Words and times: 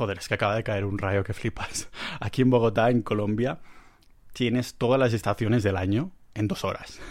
Joder, 0.00 0.16
es 0.16 0.28
que 0.28 0.34
acaba 0.34 0.54
de 0.54 0.62
caer 0.62 0.86
un 0.86 0.96
rayo 0.96 1.22
que 1.24 1.34
flipas. 1.34 1.90
Aquí 2.20 2.40
en 2.40 2.48
Bogotá, 2.48 2.88
en 2.88 3.02
Colombia, 3.02 3.58
tienes 4.32 4.76
todas 4.76 4.98
las 4.98 5.12
estaciones 5.12 5.62
del 5.62 5.76
año 5.76 6.10
en 6.32 6.48
dos 6.48 6.64
horas. 6.64 6.98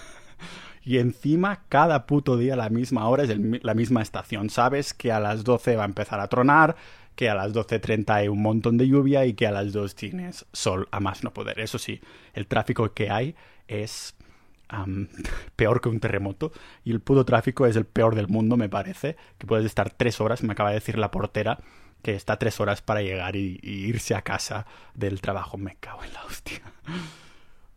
Y 0.81 0.97
encima, 0.97 1.65
cada 1.70 2.07
puto 2.07 2.36
día 2.36 2.55
la 2.55 2.70
misma 2.70 3.07
hora 3.07 3.23
es 3.23 3.29
la 3.63 3.75
misma 3.75 4.02
estación. 4.02 4.49
Sabes 4.49 4.96
que 4.96 5.12
a 5.12 5.20
las 5.20 5.44
12 5.44 5.75
va 5.75 5.83
a 5.83 5.86
empezar 5.86 6.20
a 6.20 6.29
tronar, 6.29 6.78
que 7.15 7.29
a 7.29 7.36
las 7.36 7.54
12.30 7.54 8.10
hay 8.12 8.28
un 8.28 8.41
montón 8.41 8.78
de 8.78 8.88
lluvia 8.88 9.26
y 9.26 9.34
que 9.34 9.46
a 9.46 9.52
las 9.52 9.71
2 9.71 9.94
tienes 9.94 10.48
sol 10.52 10.88
a 10.90 11.00
más 11.00 11.24
no 11.24 11.32
poder. 11.32 11.60
Eso 11.60 11.78
sí, 11.78 12.02
el 12.34 12.48
tráfico 12.48 12.92
que 12.94 13.12
hay 13.12 13.36
es 13.68 14.16
peor 15.56 15.82
que 15.82 15.90
un 15.90 16.00
terremoto 16.00 16.52
y 16.84 16.92
el 16.92 17.02
puto 17.02 17.24
tráfico 17.24 17.68
es 17.68 17.76
el 17.76 17.86
peor 17.86 18.16
del 18.16 18.30
mundo, 18.30 18.58
me 18.58 18.70
parece, 18.70 19.16
que 19.38 19.46
puedes 19.46 19.68
estar 19.68 19.92
tres 19.92 20.20
horas, 20.21 20.42
me 20.42 20.54
acaba 20.54 20.70
de 20.70 20.76
decir 20.76 20.98
la 20.98 21.12
portera, 21.12 21.60
que 22.02 22.16
está 22.16 22.38
tres 22.38 22.59
horas 22.59 22.81
para 22.81 23.02
llegar 23.02 23.36
y, 23.36 23.59
irse 23.63 24.15
a 24.15 24.21
casa 24.21 24.65
del 24.93 25.21
trabajo. 25.21 25.57
Me 25.57 25.75
cago 25.79 26.04
en 26.04 26.14
la 26.14 26.24
hostia. 26.25 26.61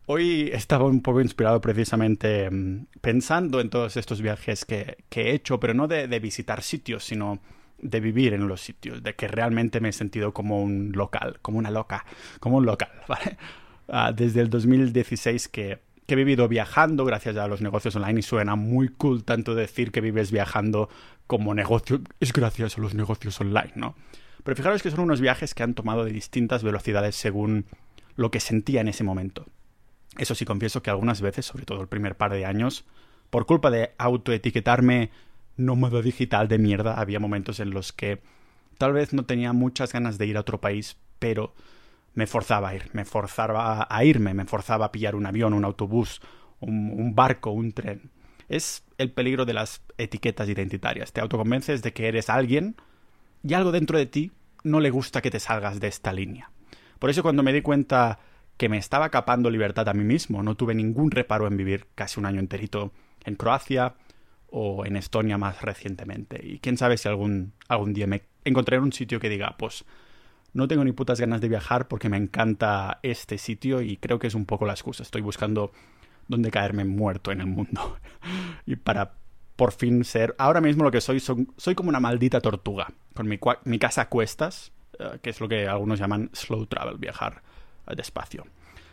Hoy 0.05 0.49
estaba 0.51 0.85
un 0.85 1.01
poco 1.01 1.21
inspirado 1.21 1.61
precisamente 1.61 2.49
mm, 2.49 2.87
pensando 3.01 3.61
en 3.61 3.69
todos 3.69 3.95
estos 3.95 4.21
viajes 4.21 4.65
que, 4.65 4.97
he 5.11 5.31
hecho, 5.31 5.59
pero 5.59 5.73
no 5.73 5.87
de, 5.87 6.07
visitar 6.19 6.61
sitios, 6.61 7.05
sino 7.05 7.39
de 7.77 7.99
vivir 7.99 8.33
en 8.33 8.47
los 8.47 8.61
sitios, 8.61 9.03
de 9.03 9.15
que 9.15 9.27
realmente 9.27 9.79
me 9.79 9.89
he 9.89 9.93
sentido 9.93 10.33
como 10.33 10.61
un 10.61 10.91
local, 10.93 11.39
como 11.41 11.57
una 11.57 11.71
loca, 11.71 12.05
como 12.39 12.57
un 12.57 12.65
local, 12.65 12.91
¿vale? 13.07 13.37
Ah, 13.87 14.13
desde 14.13 14.41
el 14.41 14.49
2016 14.49 15.49
que, 15.49 15.79
que 16.05 16.13
he 16.13 16.17
vivido 16.17 16.47
viajando 16.47 17.05
gracias 17.05 17.35
a 17.37 17.47
los 17.47 17.61
negocios 17.61 17.95
online 17.95 18.19
y 18.19 18.23
suena 18.23 18.55
muy 18.55 18.89
cool 18.89 19.23
tanto 19.23 19.55
decir 19.55 19.91
que 19.91 20.01
vives 20.01 20.31
viajando 20.31 20.89
como 21.33 21.55
negocio, 21.55 21.99
es 22.19 22.31
gracias 22.31 22.77
a 22.77 22.81
los 22.81 22.93
negocios 22.93 23.41
online, 23.41 23.71
¿no? 23.73 23.95
Pero 24.43 24.55
fijaros 24.55 24.83
que 24.83 24.91
son 24.91 24.99
unos 24.99 25.19
viajes 25.19 25.55
que 25.55 25.63
han 25.63 25.73
tomado 25.73 26.05
de 26.05 26.11
distintas 26.11 26.61
velocidades 26.61 27.15
según 27.15 27.65
lo 28.15 28.29
que 28.29 28.39
sentía 28.39 28.81
en 28.81 28.87
ese 28.87 29.03
momento. 29.03 29.47
Eso 30.19 30.35
sí, 30.35 30.45
confieso 30.45 30.83
que 30.83 30.91
algunas 30.91 31.21
veces, 31.21 31.47
sobre 31.47 31.65
todo 31.65 31.81
el 31.81 31.87
primer 31.87 32.17
par 32.17 32.33
de 32.33 32.45
años, 32.45 32.85
por 33.31 33.47
culpa 33.47 33.71
de 33.71 33.95
autoetiquetarme 33.97 35.09
nómada 35.57 36.03
digital 36.03 36.47
de 36.47 36.59
mierda, 36.59 36.99
había 36.99 37.19
momentos 37.19 37.59
en 37.59 37.71
los 37.71 37.93
que 37.93 38.21
tal 38.77 38.93
vez 38.93 39.11
no 39.11 39.25
tenía 39.25 39.53
muchas 39.53 39.91
ganas 39.91 40.19
de 40.19 40.27
ir 40.27 40.37
a 40.37 40.41
otro 40.41 40.61
país, 40.61 40.97
pero 41.17 41.55
me 42.13 42.27
forzaba 42.27 42.69
a 42.69 42.75
ir, 42.75 42.91
me 42.93 43.05
forzaba 43.05 43.87
a 43.89 44.05
irme, 44.05 44.35
me 44.35 44.45
forzaba 44.45 44.85
a 44.85 44.91
pillar 44.91 45.15
un 45.15 45.25
avión, 45.25 45.55
un 45.55 45.65
autobús, 45.65 46.21
un, 46.59 47.15
barco, 47.15 47.49
un 47.49 47.71
tren. 47.71 48.11
Es 48.53 48.83
el 48.99 49.11
peligro 49.11 49.45
de 49.45 49.53
las 49.53 49.81
etiquetas 49.97 50.47
identitarias. 50.47 51.11
Te 51.11 51.21
autoconvences 51.21 51.81
de 51.81 51.91
que 51.91 52.07
eres 52.07 52.29
alguien 52.29 52.75
y 53.43 53.55
algo 53.55 53.71
dentro 53.71 53.97
de 53.97 54.05
ti 54.05 54.31
no 54.63 54.79
le 54.79 54.91
gusta 54.91 55.21
que 55.21 55.31
te 55.31 55.39
salgas 55.39 55.79
de 55.79 55.87
esta 55.87 56.13
línea. 56.13 56.51
Por 56.99 57.09
eso 57.09 57.23
cuando 57.23 57.41
me 57.41 57.51
di 57.51 57.61
cuenta 57.61 58.19
que 58.57 58.69
me 58.69 58.77
estaba 58.77 59.09
capando 59.09 59.49
libertad 59.49 59.89
a 59.89 59.93
mí 59.93 60.03
mismo. 60.03 60.43
No 60.43 60.55
tuve 60.55 60.75
ningún 60.75 61.11
reparo 61.11 61.47
en 61.47 61.57
vivir 61.57 61.87
casi 61.95 62.19
un 62.19 62.25
año 62.25 62.39
enterito 62.39 62.91
en 63.25 63.35
Croacia 63.35 63.95
o 64.51 64.85
en 64.85 64.97
Estonia 64.97 65.37
más 65.37 65.61
recientemente. 65.61 66.39
Y 66.43 66.59
quién 66.59 66.77
sabe 66.77 66.97
si 66.97 67.07
algún, 67.07 67.53
algún 67.67 67.93
día 67.93 68.07
me 68.07 68.23
encontraré 68.45 68.77
en 68.77 68.83
un 68.83 68.93
sitio 68.93 69.19
que 69.19 69.29
diga, 69.29 69.55
pues 69.57 69.83
no 70.53 70.67
tengo 70.67 70.83
ni 70.83 70.91
putas 70.91 71.19
ganas 71.19 71.41
de 71.41 71.49
viajar 71.49 71.87
porque 71.87 72.09
me 72.09 72.17
encanta 72.17 72.99
este 73.01 73.39
sitio 73.39 73.81
y 73.81 73.97
creo 73.97 74.19
que 74.19 74.27
es 74.27 74.35
un 74.35 74.45
poco 74.45 74.65
la 74.67 74.73
excusa. 74.73 75.01
Estoy 75.01 75.21
buscando 75.21 75.71
dónde 76.27 76.51
caerme 76.51 76.85
muerto 76.85 77.31
en 77.31 77.41
el 77.41 77.47
mundo. 77.47 77.97
y 78.65 78.75
para 78.75 79.13
por 79.55 79.71
fin 79.71 80.03
ser... 80.03 80.35
Ahora 80.37 80.61
mismo 80.61 80.83
lo 80.83 80.91
que 80.91 81.01
soy, 81.01 81.19
soy 81.19 81.75
como 81.75 81.89
una 81.89 81.99
maldita 81.99 82.41
tortuga. 82.41 82.91
Con 83.13 83.27
mi, 83.27 83.39
mi 83.65 83.79
casa 83.79 84.01
a 84.01 84.09
cuestas, 84.09 84.71
eh, 84.99 85.19
que 85.21 85.29
es 85.29 85.39
lo 85.39 85.47
que 85.47 85.67
algunos 85.67 85.99
llaman 85.99 86.29
slow 86.33 86.65
travel, 86.65 86.97
viajar 86.97 87.43
despacio. 87.95 88.45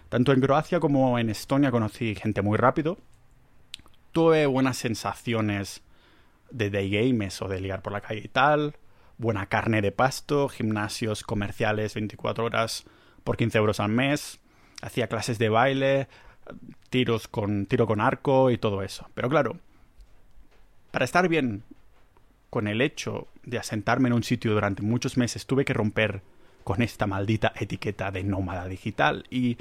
Tanto 0.09 0.33
en 0.33 0.41
Croacia 0.41 0.81
como 0.81 1.19
en 1.19 1.31
Estonia 1.31 1.71
conocí 1.71 2.15
gente 2.15 2.43
muy 2.43 2.59
rápido. 2.59 2.99
Tuve 4.13 4.47
buenas 4.47 4.77
sensaciones 4.77 5.83
de 6.51 6.71
day 6.71 6.91
games 6.91 7.41
o 7.43 7.49
de 7.49 7.61
liar 7.61 7.83
por 7.83 7.93
la 7.93 8.01
calle 8.01 8.23
y 8.25 8.29
tal. 8.29 8.77
Buena 9.19 9.47
carne 9.47 9.83
de 9.83 9.93
pasto, 9.93 10.49
gimnasios 10.49 11.23
comerciales 11.23 11.95
24 11.95 12.45
horas 12.45 12.85
por 13.23 13.37
15 13.37 13.59
euros 13.59 13.79
al 13.79 13.91
mes. 13.91 14.41
Hacía 14.83 15.09
clases 15.09 15.39
de 15.39 15.49
baile, 15.49 16.09
tiros 16.91 17.29
con 17.29 17.67
tiro 17.67 17.87
con 17.87 18.01
arco 18.01 18.51
y 18.51 18.59
todo 18.59 18.83
eso. 18.83 19.09
Pero 19.15 19.29
claro, 19.29 19.59
para 20.91 21.05
estar 21.05 21.29
bien 21.29 21.63
con 22.51 22.67
el 22.67 22.81
hecho 22.81 23.29
de 23.45 23.59
asentarme 23.59 24.09
en 24.09 24.15
un 24.15 24.25
sitio 24.25 24.53
durante 24.53 24.83
muchos 24.83 25.17
meses 25.17 25.47
tuve 25.47 25.65
que 25.65 25.73
romper 25.73 26.23
con 26.65 26.83
esta 26.83 27.07
maldita 27.07 27.53
etiqueta 27.59 28.11
de 28.11 28.25
nómada 28.25 28.67
digital. 28.67 29.25
Y 29.31 29.57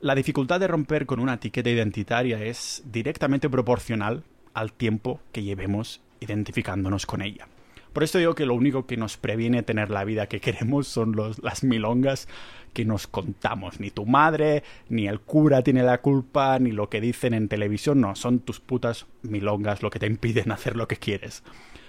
la 0.00 0.14
dificultad 0.14 0.60
de 0.60 0.68
romper 0.68 1.04
con 1.06 1.20
una 1.20 1.34
etiqueta 1.34 1.68
identitaria 1.68 2.42
es 2.42 2.82
directamente 2.86 3.50
proporcional 3.50 4.24
al 4.54 4.72
tiempo 4.72 5.20
que 5.32 5.42
llevemos 5.42 6.00
identificándonos 6.20 7.06
con 7.06 7.22
ella. 7.22 7.48
Por 7.92 8.04
esto 8.04 8.18
digo 8.18 8.34
que 8.34 8.46
lo 8.46 8.54
único 8.54 8.86
que 8.86 8.96
nos 8.96 9.16
previene 9.16 9.62
tener 9.62 9.90
la 9.90 10.04
vida 10.04 10.28
que 10.28 10.40
queremos 10.40 10.86
son 10.86 11.16
las 11.42 11.64
milongas 11.64 12.28
que 12.72 12.84
nos 12.84 13.06
contamos. 13.08 13.80
Ni 13.80 13.90
tu 13.90 14.06
madre, 14.06 14.62
ni 14.88 15.08
el 15.08 15.20
cura 15.20 15.62
tiene 15.62 15.82
la 15.82 15.98
culpa, 15.98 16.58
ni 16.58 16.70
lo 16.70 16.88
que 16.88 17.00
dicen 17.00 17.34
en 17.34 17.48
televisión. 17.48 18.00
No, 18.00 18.14
son 18.14 18.38
tus 18.40 18.60
putas 18.60 19.06
milongas 19.22 19.82
lo 19.82 19.90
que 19.90 19.98
te 19.98 20.06
impiden 20.06 20.52
hacer 20.52 20.76
lo 20.76 20.86
que 20.86 20.96
quieres. 20.96 21.42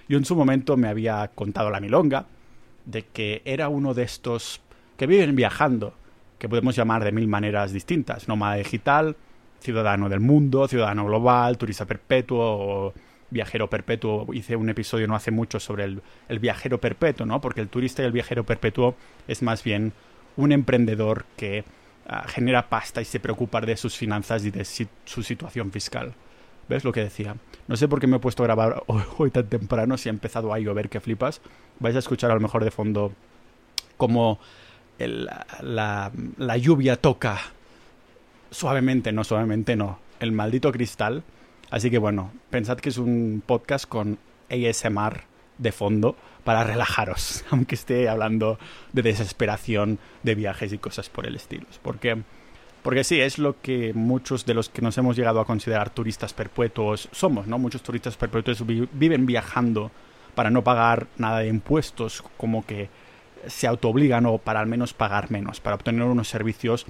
Yo 0.09 0.17
en 0.17 0.25
su 0.25 0.35
momento 0.35 0.75
me 0.75 0.87
había 0.87 1.29
contado 1.35 1.69
la 1.69 1.79
milonga, 1.79 2.25
de 2.85 3.03
que 3.03 3.43
era 3.45 3.69
uno 3.69 3.93
de 3.93 4.03
estos 4.03 4.61
que 4.97 5.05
viven 5.05 5.35
viajando, 5.35 5.93
que 6.39 6.49
podemos 6.49 6.75
llamar 6.75 7.03
de 7.03 7.11
mil 7.11 7.27
maneras 7.27 7.71
distintas, 7.71 8.27
nómada 8.27 8.55
digital, 8.55 9.15
ciudadano 9.59 10.09
del 10.09 10.19
mundo, 10.19 10.67
ciudadano 10.67 11.05
global, 11.05 11.57
turista 11.59 11.85
perpetuo 11.85 12.39
o 12.41 12.93
viajero 13.31 13.69
perpetuo. 13.69 14.27
Hice 14.33 14.55
un 14.55 14.69
episodio 14.69 15.07
no 15.07 15.15
hace 15.15 15.31
mucho 15.31 15.59
sobre 15.59 15.85
el, 15.85 16.01
el, 16.29 16.39
viajero 16.39 16.79
perpetuo, 16.79 17.25
¿no? 17.25 17.41
Porque 17.41 17.61
el 17.61 17.69
turista 17.69 18.03
y 18.03 18.05
el 18.05 18.11
viajero 18.11 18.45
perpetuo 18.45 18.95
es 19.27 19.41
más 19.41 19.63
bien 19.63 19.93
un 20.37 20.51
emprendedor 20.51 21.25
que 21.37 21.63
ah, 22.07 22.25
genera 22.27 22.69
pasta 22.69 23.01
y 23.01 23.05
se 23.05 23.19
preocupa 23.19 23.61
de 23.61 23.75
sus 23.77 23.97
finanzas 23.97 24.45
y 24.45 24.51
de 24.51 24.65
su 24.65 25.23
situación 25.23 25.71
fiscal. 25.71 26.13
¿Ves 26.69 26.83
lo 26.83 26.91
que 26.91 27.01
decía? 27.01 27.35
No 27.67 27.75
sé 27.75 27.87
por 27.87 27.99
qué 27.99 28.07
me 28.07 28.17
he 28.17 28.19
puesto 28.19 28.43
a 28.43 28.45
grabar 28.45 28.83
hoy, 29.17 29.31
tan 29.31 29.47
temprano 29.47 29.97
si 29.97 30.09
ha 30.09 30.11
empezado 30.11 30.53
a 30.53 30.59
llover 30.59 30.89
que 30.89 30.99
flipas. 30.99 31.41
Vais 31.79 31.95
a 31.95 31.99
escuchar 31.99 32.31
a 32.31 32.35
lo 32.35 32.39
mejor 32.39 32.63
de 32.63 32.71
fondo 32.71 33.13
como 33.97 34.39
la, 34.99 36.11
la 36.37 36.57
lluvia 36.57 36.95
toca 36.95 37.39
suavemente, 38.51 39.11
no 39.11 39.23
suavemente, 39.23 39.75
no, 39.75 39.99
el 40.19 40.31
maldito 40.31 40.71
cristal. 40.71 41.23
Así 41.71 41.89
que 41.89 41.97
bueno, 41.97 42.31
pensad 42.49 42.77
que 42.77 42.89
es 42.89 42.97
un 42.97 43.41
podcast 43.43 43.85
con 43.87 44.19
ASMR 44.49 45.21
de 45.57 45.71
fondo 45.71 46.15
para 46.43 46.63
relajaros, 46.63 47.45
aunque 47.49 47.75
esté 47.75 48.09
hablando 48.09 48.59
de 48.93 49.01
desesperación, 49.01 49.97
de 50.21 50.35
viajes 50.35 50.73
y 50.73 50.77
cosas 50.77 51.09
por 51.09 51.25
el 51.25 51.35
estilo. 51.35 51.65
Porque 51.81 52.21
porque 52.83 53.03
sí, 53.03 53.21
es 53.21 53.37
lo 53.37 53.61
que 53.61 53.93
muchos 53.93 54.45
de 54.45 54.55
los 54.55 54.69
que 54.69 54.81
nos 54.81 54.97
hemos 54.97 55.15
llegado 55.15 55.39
a 55.39 55.45
considerar 55.45 55.91
turistas 55.91 56.33
perpetuos 56.33 57.09
somos, 57.11 57.45
¿no? 57.45 57.59
Muchos 57.59 57.83
turistas 57.83 58.17
perpetuos 58.17 58.65
viven 58.65 59.25
viajando 59.27 59.91
para 60.33 60.49
no 60.49 60.63
pagar 60.63 61.05
nada 61.17 61.39
de 61.39 61.47
impuestos, 61.47 62.23
como 62.37 62.65
que 62.65 62.89
se 63.45 63.67
autoobligan 63.67 64.25
o 64.25 64.39
para 64.39 64.59
al 64.59 64.67
menos 64.67 64.93
pagar 64.93 65.29
menos, 65.29 65.59
para 65.59 65.75
obtener 65.75 66.03
unos 66.03 66.27
servicios 66.27 66.87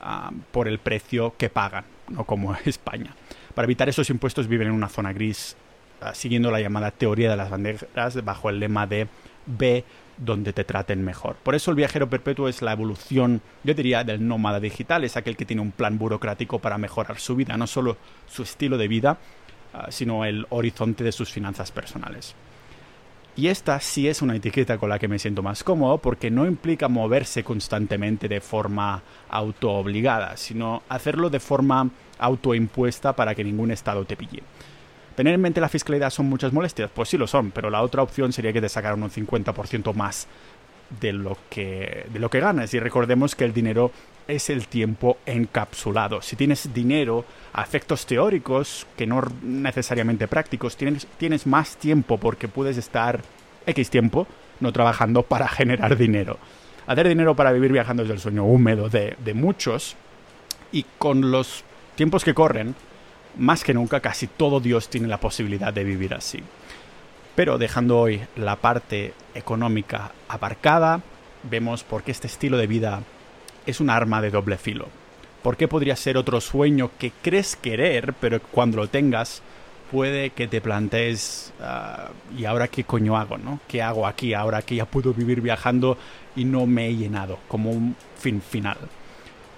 ah, 0.00 0.30
por 0.50 0.66
el 0.66 0.78
precio 0.78 1.34
que 1.36 1.50
pagan, 1.50 1.84
no 2.08 2.24
como 2.24 2.56
España. 2.64 3.14
Para 3.54 3.66
evitar 3.66 3.88
esos 3.88 4.10
impuestos 4.10 4.48
viven 4.48 4.68
en 4.68 4.74
una 4.74 4.88
zona 4.88 5.12
gris, 5.12 5.56
ah, 6.00 6.14
siguiendo 6.14 6.50
la 6.50 6.60
llamada 6.60 6.90
teoría 6.90 7.30
de 7.30 7.36
las 7.36 7.50
banderas, 7.50 8.24
bajo 8.24 8.50
el 8.50 8.58
lema 8.58 8.86
de 8.86 9.06
B 9.46 9.84
donde 10.16 10.52
te 10.52 10.64
traten 10.64 11.04
mejor. 11.04 11.36
Por 11.36 11.54
eso 11.54 11.70
el 11.70 11.76
viajero 11.76 12.08
perpetuo 12.08 12.48
es 12.48 12.62
la 12.62 12.72
evolución, 12.72 13.40
yo 13.62 13.74
diría, 13.74 14.04
del 14.04 14.26
nómada 14.26 14.60
digital, 14.60 15.04
es 15.04 15.16
aquel 15.16 15.36
que 15.36 15.44
tiene 15.44 15.62
un 15.62 15.72
plan 15.72 15.98
burocrático 15.98 16.58
para 16.58 16.78
mejorar 16.78 17.18
su 17.18 17.36
vida, 17.36 17.56
no 17.56 17.66
solo 17.66 17.96
su 18.26 18.42
estilo 18.42 18.76
de 18.78 18.88
vida, 18.88 19.18
ah, 19.72 19.86
sino 19.90 20.24
el 20.24 20.46
horizonte 20.50 21.04
de 21.04 21.12
sus 21.12 21.30
finanzas 21.30 21.70
personales. 21.70 22.34
Y 23.36 23.48
esta 23.48 23.80
sí 23.80 24.06
es 24.06 24.22
una 24.22 24.36
etiqueta 24.36 24.78
con 24.78 24.88
la 24.88 24.98
que 24.98 25.08
me 25.08 25.18
siento 25.18 25.42
más 25.42 25.64
cómodo 25.64 25.98
porque 25.98 26.30
no 26.30 26.46
implica 26.46 26.88
moverse 26.88 27.42
constantemente 27.42 28.28
de 28.28 28.40
forma 28.40 29.02
autoobligada, 29.28 30.36
sino 30.36 30.84
hacerlo 30.88 31.30
de 31.30 31.40
forma 31.40 31.90
autoimpuesta 32.18 33.16
para 33.16 33.34
que 33.34 33.42
ningún 33.42 33.72
estado 33.72 34.04
te 34.04 34.16
pille. 34.16 34.42
¿Tener 35.16 35.34
en 35.34 35.40
mente 35.40 35.60
la 35.60 35.68
fiscalidad 35.68 36.10
son 36.10 36.26
muchas 36.26 36.52
molestias? 36.52 36.90
Pues 36.94 37.08
sí 37.08 37.18
lo 37.18 37.26
son, 37.26 37.50
pero 37.50 37.70
la 37.70 37.82
otra 37.82 38.02
opción 38.02 38.32
sería 38.32 38.52
que 38.52 38.60
te 38.60 38.68
sacaran 38.68 39.02
un 39.02 39.10
50% 39.10 39.94
más 39.94 40.28
de 41.00 41.12
lo, 41.12 41.36
que, 41.50 42.06
de 42.12 42.18
lo 42.18 42.30
que 42.30 42.40
ganas. 42.40 42.72
Y 42.74 42.78
recordemos 42.78 43.34
que 43.34 43.44
el 43.44 43.52
dinero 43.52 43.90
es 44.28 44.50
el 44.50 44.68
tiempo 44.68 45.18
encapsulado. 45.26 46.22
Si 46.22 46.36
tienes 46.36 46.72
dinero 46.72 47.24
a 47.52 47.62
efectos 47.62 48.06
teóricos, 48.06 48.86
que 48.96 49.06
no 49.06 49.22
necesariamente 49.42 50.28
prácticos, 50.28 50.76
tienes, 50.76 51.06
tienes 51.18 51.46
más 51.46 51.76
tiempo 51.76 52.18
porque 52.18 52.48
puedes 52.48 52.76
estar 52.76 53.20
X 53.66 53.90
tiempo 53.90 54.26
no 54.60 54.72
trabajando 54.72 55.22
para 55.22 55.48
generar 55.58 55.96
dinero. 55.96 56.38
Hacer 56.86 57.08
dinero 57.08 57.34
para 57.34 57.52
vivir 57.52 57.72
viajando 57.72 58.02
es 58.02 58.10
el 58.10 58.18
sueño 58.18 58.44
húmedo 58.44 58.88
de, 58.88 59.16
de 59.24 59.34
muchos 59.34 59.96
y 60.72 60.84
con 60.98 61.30
los 61.30 61.64
tiempos 61.94 62.24
que 62.24 62.34
corren, 62.34 62.74
más 63.36 63.64
que 63.64 63.74
nunca 63.74 64.00
casi 64.00 64.26
todo 64.26 64.60
Dios 64.60 64.88
tiene 64.88 65.08
la 65.08 65.18
posibilidad 65.18 65.72
de 65.72 65.84
vivir 65.84 66.14
así. 66.14 66.42
Pero 67.34 67.58
dejando 67.58 67.98
hoy 67.98 68.20
la 68.36 68.56
parte 68.56 69.14
económica 69.34 70.12
aparcada, 70.28 71.00
vemos 71.42 71.82
por 71.82 72.02
qué 72.02 72.12
este 72.12 72.26
estilo 72.26 72.58
de 72.58 72.66
vida 72.66 73.02
es 73.66 73.80
un 73.80 73.90
arma 73.90 74.20
de 74.20 74.30
doble 74.30 74.56
filo. 74.56 74.88
¿Por 75.42 75.56
qué 75.56 75.68
podría 75.68 75.96
ser 75.96 76.16
otro 76.16 76.40
sueño 76.40 76.90
que 76.98 77.12
crees 77.22 77.56
querer, 77.56 78.14
pero 78.18 78.40
cuando 78.40 78.78
lo 78.78 78.88
tengas 78.88 79.42
puede 79.90 80.30
que 80.30 80.48
te 80.48 80.60
plantees, 80.60 81.52
ah, 81.60 82.08
¿y 82.36 82.46
ahora 82.46 82.68
qué 82.68 82.84
coño 82.84 83.16
hago? 83.16 83.38
¿no? 83.38 83.60
¿Qué 83.68 83.82
hago 83.82 84.06
aquí 84.06 84.34
ahora 84.34 84.62
que 84.62 84.76
ya 84.76 84.86
puedo 84.86 85.12
vivir 85.12 85.40
viajando 85.40 85.98
y 86.34 86.44
no 86.44 86.66
me 86.66 86.88
he 86.88 86.96
llenado 86.96 87.38
como 87.46 87.70
un 87.70 87.94
fin 88.18 88.40
final? 88.40 88.78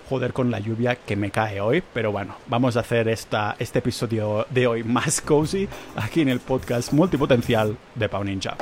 Joder 0.09 0.33
con 0.33 0.51
la 0.51 0.61
lluvia 0.61 0.97
que 0.97 1.17
me 1.17 1.31
cae 1.31 1.61
hoy, 1.61 1.83
pero 1.93 2.13
bueno, 2.13 2.37
vamos 2.49 2.77
a 2.77 2.81
hacer 2.81 3.09
esta, 3.09 3.57
este 3.59 3.79
episodio 3.79 4.47
de 4.51 4.67
hoy 4.67 4.85
más 4.85 5.21
cozy 5.21 5.69
aquí 5.97 6.21
en 6.21 6.29
el 6.29 6.41
podcast 6.41 6.93
multipotencial 6.93 7.77
de 7.95 8.09
Pau 8.09 8.23
Ninja. 8.23 8.57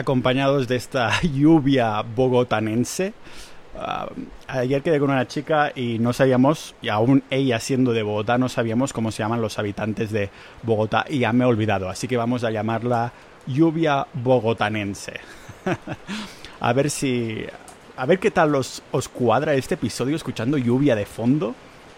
Acompañados 0.00 0.66
de 0.66 0.76
esta 0.76 1.20
lluvia 1.22 2.02
bogotanense. 2.02 3.12
Ah, 3.78 4.08
ayer 4.48 4.82
quedé 4.82 4.98
con 4.98 5.10
una 5.10 5.28
chica 5.28 5.72
y 5.74 5.98
no 6.00 6.12
sabíamos, 6.12 6.74
y 6.82 6.88
aún 6.88 7.22
ella 7.30 7.60
siendo 7.60 7.92
de 7.92 8.02
Bogotá, 8.02 8.36
no 8.36 8.48
sabíamos 8.48 8.92
cómo 8.92 9.12
se 9.12 9.22
llaman 9.22 9.40
los 9.40 9.58
habitantes 9.58 10.10
de 10.10 10.28
Bogotá 10.64 11.04
y 11.08 11.20
ya 11.20 11.32
me 11.32 11.44
he 11.44 11.46
olvidado, 11.46 11.88
así 11.88 12.08
que 12.08 12.16
vamos 12.16 12.42
a 12.42 12.50
llamarla 12.50 13.12
lluvia 13.46 14.06
bogotanense. 14.12 15.20
a 16.60 16.72
ver 16.72 16.90
si... 16.90 17.44
A 17.96 18.06
ver 18.06 18.18
qué 18.18 18.30
tal 18.30 18.54
os, 18.54 18.82
os 18.92 19.08
cuadra 19.08 19.54
este 19.54 19.74
episodio 19.74 20.16
escuchando 20.16 20.56
lluvia 20.56 20.96
de 20.96 21.04
fondo, 21.04 21.54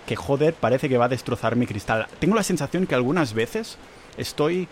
que 0.06 0.16
joder, 0.16 0.52
parece 0.54 0.88
que 0.88 0.98
va 0.98 1.04
a 1.04 1.08
destrozar 1.08 1.54
mi 1.54 1.66
cristal. 1.66 2.08
Tengo 2.18 2.34
la 2.34 2.42
sensación 2.42 2.86
que 2.86 2.96
algunas 2.96 3.34
veces 3.34 3.78
estoy 4.16 4.68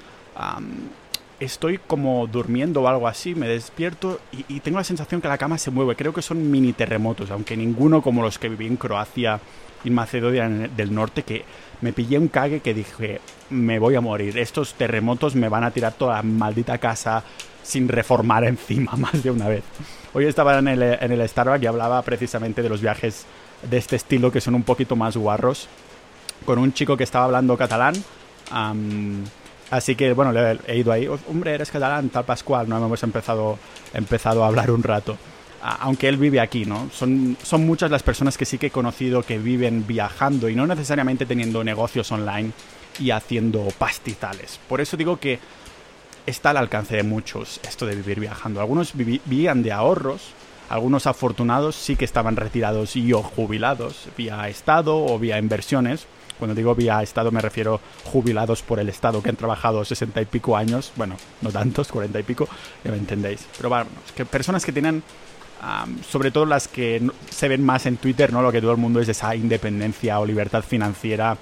estoy 1.40 1.78
como 1.78 2.26
durmiendo 2.26 2.82
o 2.82 2.88
algo 2.88 3.08
así, 3.08 3.34
me 3.34 3.48
despierto 3.48 4.20
y, 4.48 4.60
tengo 4.60 4.78
la 4.78 4.84
sensación 4.84 5.20
que 5.20 5.28
la 5.28 5.38
cama 5.38 5.58
se 5.58 5.70
mueve. 5.70 5.96
Creo 5.96 6.12
que 6.12 6.22
son 6.22 6.50
mini 6.50 6.72
terremotos, 6.74 7.30
aunque 7.30 7.56
ninguno 7.56 8.02
como 8.02 8.22
los 8.22 8.38
que 8.38 8.50
viví 8.50 8.66
en 8.66 8.76
Croacia 8.76 9.40
y 9.82 9.90
Macedonia 9.90 10.48
del 10.48 10.94
Norte, 10.94 11.22
que 11.22 11.44
me 11.80 11.92
pillé 11.94 12.18
un 12.18 12.28
cague 12.28 12.60
que 12.60 12.74
dije, 12.74 13.20
me 13.48 13.78
voy 13.78 13.94
a 13.94 14.02
morir. 14.02 14.38
Estos 14.38 14.74
terremotos 14.74 15.34
me 15.34 15.48
van 15.48 15.64
a 15.64 15.70
tirar 15.70 15.94
toda 15.94 16.16
la 16.16 16.22
maldita 16.22 16.76
casa 16.78 17.24
sin 17.62 17.88
reformar 17.88 18.44
encima 18.44 18.92
más 18.92 19.22
de 19.22 19.30
una 19.30 19.48
vez. 19.48 19.64
Hoy 20.12 20.26
estaba 20.26 20.58
en 20.58 20.68
el, 20.68 20.82
en 20.82 21.12
el 21.12 21.26
Starbucks 21.26 21.62
y 21.62 21.66
hablaba 21.66 22.02
precisamente 22.02 22.62
de 22.62 22.68
los 22.68 22.82
viajes 22.82 23.24
de 23.68 23.78
este 23.78 23.96
estilo 23.96 24.30
que 24.30 24.40
son 24.40 24.54
un 24.54 24.62
poquito 24.62 24.94
más 24.94 25.16
guarros, 25.16 25.68
con 26.44 26.58
un 26.58 26.72
chico 26.72 26.96
que 26.96 27.04
estaba 27.04 27.24
hablando 27.24 27.56
catalán. 27.56 27.94
Así 29.70 29.94
que, 29.94 30.12
bueno, 30.12 30.32
he 30.66 30.76
ido 30.76 30.92
ahí. 30.92 31.08
Hombre, 31.28 31.54
eres 31.54 31.70
catalán, 31.70 32.08
tal 32.08 32.24
Pascual, 32.24 32.68
¿no? 32.68 32.76
Hemos 32.76 33.02
empezado, 33.02 33.58
empezado 33.94 34.44
a 34.44 34.48
hablar 34.48 34.70
un 34.70 34.82
rato. 34.82 35.16
Aunque 35.62 36.08
él 36.08 36.16
vive 36.16 36.40
aquí, 36.40 36.64
¿no? 36.64 36.88
Son, 36.92 37.36
son 37.42 37.66
muchas 37.66 37.90
las 37.90 38.02
personas 38.02 38.36
que 38.36 38.46
sí 38.46 38.58
que 38.58 38.68
he 38.68 38.70
conocido 38.70 39.22
que 39.22 39.38
viven 39.38 39.86
viajando 39.86 40.48
y 40.48 40.54
no 40.54 40.66
necesariamente 40.66 41.26
teniendo 41.26 41.62
negocios 41.62 42.10
online 42.10 42.52
y 42.98 43.10
haciendo 43.10 43.68
pastizales. 43.78 44.58
Por 44.68 44.80
eso 44.80 44.96
digo 44.96 45.18
que 45.18 45.38
está 46.26 46.50
al 46.50 46.56
alcance 46.56 46.96
de 46.96 47.02
muchos 47.02 47.60
esto 47.62 47.86
de 47.86 47.94
vivir 47.94 48.20
viajando. 48.20 48.60
Algunos 48.60 48.94
vivían 48.94 49.62
de 49.62 49.72
ahorros, 49.72 50.32
algunos 50.68 51.06
afortunados 51.06 51.76
sí 51.76 51.94
que 51.94 52.04
estaban 52.04 52.36
retirados 52.36 52.96
y 52.96 53.12
o 53.12 53.22
jubilados 53.22 54.08
vía 54.16 54.48
Estado 54.48 54.96
o 54.96 55.18
vía 55.18 55.38
inversiones 55.38 56.06
cuando 56.40 56.56
digo 56.56 56.74
vía 56.74 57.00
Estado 57.02 57.30
me 57.30 57.40
refiero 57.40 57.80
jubilados 58.04 58.62
por 58.62 58.80
el 58.80 58.88
Estado 58.88 59.22
que 59.22 59.28
han 59.28 59.36
trabajado 59.36 59.84
sesenta 59.84 60.20
y 60.20 60.24
pico 60.24 60.56
años, 60.56 60.90
bueno, 60.96 61.16
no 61.40 61.50
tantos, 61.50 61.86
cuarenta 61.92 62.18
y 62.18 62.24
pico, 62.24 62.48
ya 62.82 62.90
me 62.90 62.96
entendéis. 62.96 63.46
Pero 63.56 63.68
bueno, 63.68 63.86
que 64.16 64.24
personas 64.24 64.64
que 64.64 64.72
tienen, 64.72 65.04
sobre 66.08 66.32
todo 66.32 66.46
las 66.46 66.66
que 66.66 67.08
se 67.30 67.48
ven 67.48 67.64
más 67.64 67.86
en 67.86 67.98
Twitter, 67.98 68.32
¿no? 68.32 68.42
Lo 68.42 68.50
que 68.50 68.60
todo 68.60 68.72
el 68.72 68.78
mundo 68.78 69.00
es 69.00 69.08
esa 69.08 69.36
independencia 69.36 70.18
o 70.18 70.26
libertad 70.26 70.64
financiera 70.64 71.36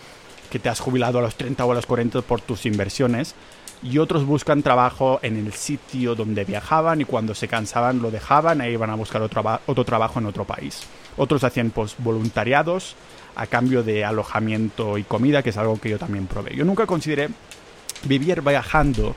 que 0.50 0.58
te 0.58 0.68
has 0.68 0.80
jubilado 0.80 1.18
a 1.18 1.22
los 1.22 1.36
30 1.36 1.64
o 1.64 1.72
a 1.72 1.74
los 1.74 1.86
40 1.86 2.22
por 2.22 2.40
tus 2.40 2.66
inversiones 2.66 3.34
y 3.82 3.98
otros 3.98 4.24
buscan 4.24 4.62
trabajo 4.62 5.20
en 5.22 5.36
el 5.36 5.52
sitio 5.52 6.14
donde 6.14 6.44
viajaban 6.44 7.00
y 7.00 7.04
cuando 7.04 7.34
se 7.34 7.48
cansaban 7.48 8.00
lo 8.00 8.10
dejaban 8.10 8.60
e 8.60 8.72
iban 8.72 8.90
a 8.90 8.96
buscar 8.96 9.22
otro, 9.22 9.60
otro 9.66 9.84
trabajo 9.84 10.18
en 10.18 10.26
otro 10.26 10.44
país. 10.44 10.82
Otros 11.16 11.44
hacían 11.44 11.70
pues 11.70 11.94
voluntariados 11.98 12.96
a 13.36 13.46
cambio 13.46 13.82
de 13.82 14.04
alojamiento 14.04 14.98
y 14.98 15.04
comida, 15.04 15.42
que 15.42 15.50
es 15.50 15.56
algo 15.56 15.80
que 15.80 15.90
yo 15.90 15.98
también 15.98 16.26
probé. 16.26 16.54
Yo 16.56 16.64
nunca 16.64 16.86
consideré 16.86 17.28
vivir 18.04 18.42
viajando 18.42 19.14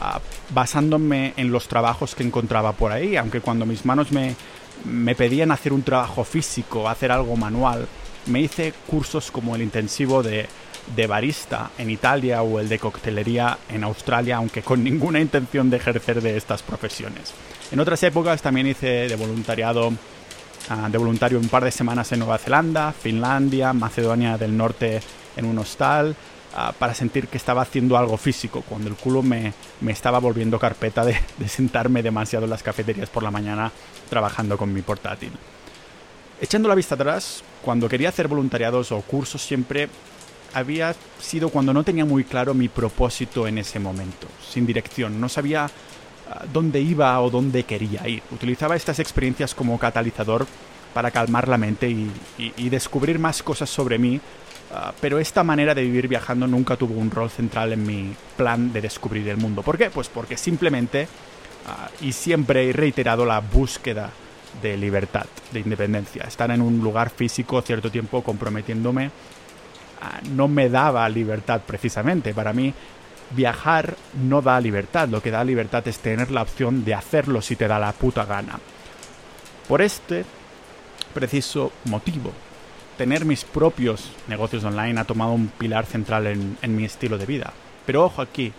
ah, 0.00 0.20
basándome 0.50 1.34
en 1.36 1.50
los 1.50 1.68
trabajos 1.68 2.14
que 2.14 2.22
encontraba 2.22 2.72
por 2.72 2.92
ahí, 2.92 3.16
aunque 3.16 3.40
cuando 3.40 3.66
mis 3.66 3.84
manos 3.84 4.12
me, 4.12 4.36
me 4.84 5.14
pedían 5.14 5.50
hacer 5.50 5.72
un 5.72 5.82
trabajo 5.82 6.24
físico, 6.24 6.88
hacer 6.88 7.12
algo 7.12 7.36
manual, 7.36 7.86
me 8.26 8.40
hice 8.40 8.74
cursos 8.86 9.30
como 9.30 9.56
el 9.56 9.62
intensivo 9.62 10.22
de, 10.22 10.46
de 10.94 11.06
barista 11.06 11.70
en 11.78 11.90
Italia 11.90 12.42
o 12.42 12.60
el 12.60 12.68
de 12.68 12.78
coctelería 12.78 13.58
en 13.68 13.84
Australia, 13.84 14.36
aunque 14.36 14.62
con 14.62 14.82
ninguna 14.84 15.20
intención 15.20 15.70
de 15.70 15.78
ejercer 15.78 16.20
de 16.22 16.36
estas 16.36 16.62
profesiones. 16.62 17.32
En 17.70 17.80
otras 17.80 18.02
épocas 18.02 18.40
también 18.42 18.66
hice 18.66 19.08
de 19.08 19.16
voluntariado 19.16 19.92
de 20.90 20.98
voluntario 20.98 21.38
un 21.38 21.48
par 21.48 21.64
de 21.64 21.70
semanas 21.70 22.12
en 22.12 22.18
Nueva 22.18 22.38
Zelanda, 22.38 22.92
Finlandia, 22.92 23.72
Macedonia 23.72 24.36
del 24.36 24.56
Norte 24.56 25.00
en 25.36 25.46
un 25.46 25.58
hostal, 25.58 26.14
ah, 26.54 26.74
para 26.78 26.94
sentir 26.94 27.28
que 27.28 27.38
estaba 27.38 27.62
haciendo 27.62 27.96
algo 27.96 28.16
físico, 28.16 28.62
cuando 28.68 28.88
el 28.88 28.96
culo 28.96 29.22
me, 29.22 29.54
me 29.80 29.92
estaba 29.92 30.18
volviendo 30.18 30.58
carpeta 30.58 31.04
de, 31.04 31.18
de, 31.38 31.48
sentarme 31.48 32.02
demasiado 32.02 32.44
en 32.44 32.50
las 32.50 32.62
cafeterías 32.62 33.08
por 33.08 33.22
la 33.22 33.30
mañana 33.30 33.72
trabajando 34.10 34.58
con 34.58 34.72
mi 34.72 34.82
portátil. 34.82 35.32
Echando 36.40 36.68
la 36.68 36.74
vista 36.74 36.94
atrás, 36.94 37.42
cuando 37.64 37.88
quería 37.88 38.10
hacer 38.10 38.28
voluntariados 38.28 38.92
o 38.92 39.00
cursos 39.00 39.42
siempre 39.42 39.88
había 40.54 40.94
sido 41.20 41.48
cuando 41.50 41.72
no 41.72 41.84
tenía 41.84 42.04
muy 42.04 42.24
claro 42.24 42.54
mi 42.54 42.68
propósito 42.68 43.46
en 43.46 43.58
ese 43.58 43.78
momento, 43.78 44.26
sin 44.52 44.66
dirección, 44.66 45.20
no 45.20 45.28
sabía 45.28 45.70
dónde 46.52 46.80
iba 46.80 47.20
o 47.20 47.30
dónde 47.30 47.64
quería 47.64 48.06
ir. 48.08 48.22
Utilizaba 48.30 48.76
estas 48.76 48.98
experiencias 48.98 49.54
como 49.54 49.78
catalizador 49.78 50.46
para 50.94 51.10
calmar 51.10 51.48
la 51.48 51.58
mente 51.58 51.88
y, 51.88 52.68
descubrir 52.70 53.18
más 53.18 53.42
cosas 53.42 53.70
sobre 53.70 53.98
mí, 53.98 54.20
ah, 54.74 54.92
pero 55.00 55.18
esta 55.18 55.44
manera 55.44 55.74
de 55.74 55.82
vivir 55.82 56.08
viajando 56.08 56.46
nunca 56.46 56.76
tuvo 56.76 56.98
un 56.98 57.10
rol 57.10 57.30
central 57.30 57.72
en 57.72 57.86
mi 57.86 58.14
plan 58.36 58.72
de 58.72 58.80
descubrir 58.80 59.28
el 59.28 59.36
mundo. 59.36 59.62
¿Por 59.62 59.78
qué? 59.78 59.90
Pues 59.90 60.08
porque 60.08 60.36
simplemente 60.36 61.08
ah, 61.66 61.88
y 62.00 62.12
siempre 62.12 62.68
he 62.68 62.72
reiterado 62.72 63.24
la 63.24 63.40
búsqueda 63.40 64.10
de 64.62 64.76
libertad, 64.76 65.26
de 65.52 65.60
independencia. 65.60 66.24
Estar 66.24 66.50
en 66.50 66.62
un 66.62 66.78
lugar 66.80 67.10
físico 67.10 67.62
cierto 67.62 67.90
tiempo 67.90 68.22
comprometiéndome 68.22 69.10
ah, 70.02 70.20
no 70.30 70.48
me 70.48 70.68
daba 70.68 71.08
libertad 71.08 71.60
precisamente. 71.66 72.34
Para 72.34 72.52
mí 72.52 72.72
viajar 73.30 73.96
no 74.14 74.42
da 74.42 74.60
libertad, 74.60 75.08
lo 75.08 75.22
que 75.22 75.30
da 75.30 75.44
libertad 75.44 75.86
es 75.86 75.98
tener 75.98 76.30
la 76.30 76.42
opción 76.42 76.84
de 76.84 76.94
hacerlo 76.94 77.42
si 77.42 77.56
te 77.56 77.68
da 77.68 77.78
la 77.78 77.92
puta 77.92 78.24
gana. 78.24 78.58
Por 79.66 79.82
este 79.82 80.24
preciso 81.12 81.72
motivo, 81.84 82.32
tener 82.96 83.24
mis 83.24 83.44
propios 83.44 84.10
negocios 84.26 84.64
online 84.64 85.00
ha 85.00 85.04
tomado 85.04 85.32
un 85.32 85.48
pilar 85.48 85.86
central 85.86 86.26
en, 86.26 86.76
mi 86.76 86.84
estilo 86.84 87.18
de 87.18 87.26
vida. 87.26 87.52
Pero 87.86 88.04
ojo 88.04 88.22
aquí, 88.22 88.52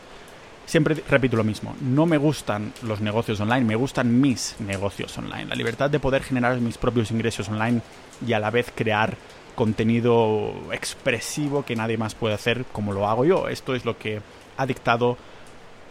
siempre 0.66 1.04
repito 1.10 1.36
lo 1.36 1.44
mismo, 1.44 1.76
no 1.82 2.06
me 2.06 2.18
gustan 2.18 2.74
los 2.84 3.02
negocios 3.02 3.40
online, 3.40 3.66
me 3.66 3.76
gustan 3.76 4.20
mis 4.22 4.56
negocios 4.60 5.18
online. 5.18 5.46
La 5.46 5.56
libertad 5.56 5.90
de 5.90 6.00
poder 6.00 6.24
generar 6.24 6.60
mis 6.60 6.78
propios 6.78 7.12
ingresos 7.12 7.50
online 7.50 7.82
y 8.26 8.34
a 8.34 8.40
la 8.40 8.50
vez 8.50 8.72
crear 8.74 9.18
contenido 9.60 10.54
expresivo 10.72 11.66
que 11.66 11.75
nadie 11.75 11.98
más 11.98 12.16
puede 12.16 12.34
hacer 12.34 12.63
como 12.72 12.94
lo 12.94 13.10
hago 13.10 13.25
yo. 13.25 13.50
Esto 13.50 13.75
es 13.75 13.84
lo 13.84 13.98
que 13.98 14.22
ha 14.56 14.66
dictado 14.66 15.18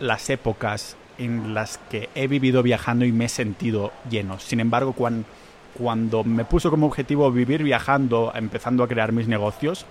las 0.00 0.30
épocas 0.30 0.96
en 1.18 1.52
las 1.52 1.76
que 1.90 2.08
he 2.14 2.28
vivido 2.28 2.62
viajando 2.62 3.04
y 3.04 3.12
me 3.12 3.26
he 3.26 3.28
sentido 3.28 3.92
lleno. 4.08 4.38
Sin 4.38 4.60
embargo, 4.60 4.94
cuando, 4.94 6.24
me 6.24 6.46
puso 6.46 6.70
como 6.70 6.86
objetivo 6.86 7.30
vivir 7.30 7.62
viajando, 7.62 8.32
empezando 8.34 8.82
a 8.82 8.88
crear 8.88 9.12
mis 9.12 9.28
negocios, 9.28 9.84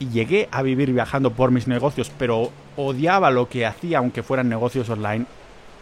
y 0.00 0.08
llegué 0.08 0.48
a 0.50 0.62
vivir 0.62 0.92
viajando 0.92 1.30
por 1.30 1.52
mis 1.52 1.68
negocios, 1.68 2.10
pero 2.18 2.50
odiaba 2.74 3.30
lo 3.30 3.48
que 3.48 3.66
hacía 3.66 3.98
aunque 3.98 4.24
fueran 4.24 4.48
negocios 4.48 4.90
online, 4.90 5.26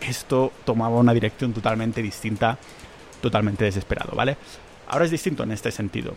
esto 0.02 0.52
tomaba 0.66 0.98
una 0.98 1.14
dirección 1.14 1.54
totalmente 1.54 2.02
distinta, 2.02 2.58
totalmente 3.22 3.64
desesperado, 3.64 4.14
¿vale? 4.14 4.36
Ahora 4.88 5.06
es 5.06 5.10
distinto 5.10 5.42
en 5.42 5.52
este 5.52 5.70
sentido. 5.70 6.12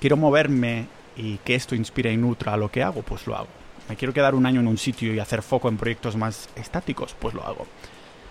Quiero 0.00 0.16
moverme 0.16 0.86
y 1.16 1.36
que 1.38 1.54
esto 1.54 1.74
inspire 1.74 2.12
y 2.12 2.16
nutra 2.16 2.54
a 2.54 2.56
lo 2.56 2.70
que 2.70 2.82
hago, 2.82 3.02
pues 3.02 3.26
lo 3.26 3.36
hago. 3.36 3.48
Me 3.88 3.96
quiero 3.96 4.14
quedar 4.14 4.34
un 4.34 4.46
año 4.46 4.60
en 4.60 4.66
un 4.66 4.78
sitio 4.78 5.12
y 5.12 5.18
hacer 5.18 5.42
foco 5.42 5.68
en 5.68 5.76
proyectos 5.76 6.16
más 6.16 6.48
estáticos, 6.56 7.14
pues 7.18 7.34
lo 7.34 7.42
hago. 7.44 7.66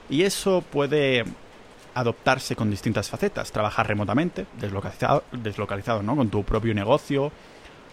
Y 0.09 0.23
eso 0.23 0.63
puede 0.67 1.23
adoptarse 1.93 2.55
con 2.55 2.71
distintas 2.71 3.09
facetas. 3.09 3.51
Trabajar 3.51 3.87
remotamente, 3.87 4.47
deslocalizado, 4.59 5.23
deslocalizado 5.31 6.01
¿no? 6.01 6.15
con 6.15 6.29
tu 6.29 6.43
propio 6.43 6.73
negocio. 6.73 7.31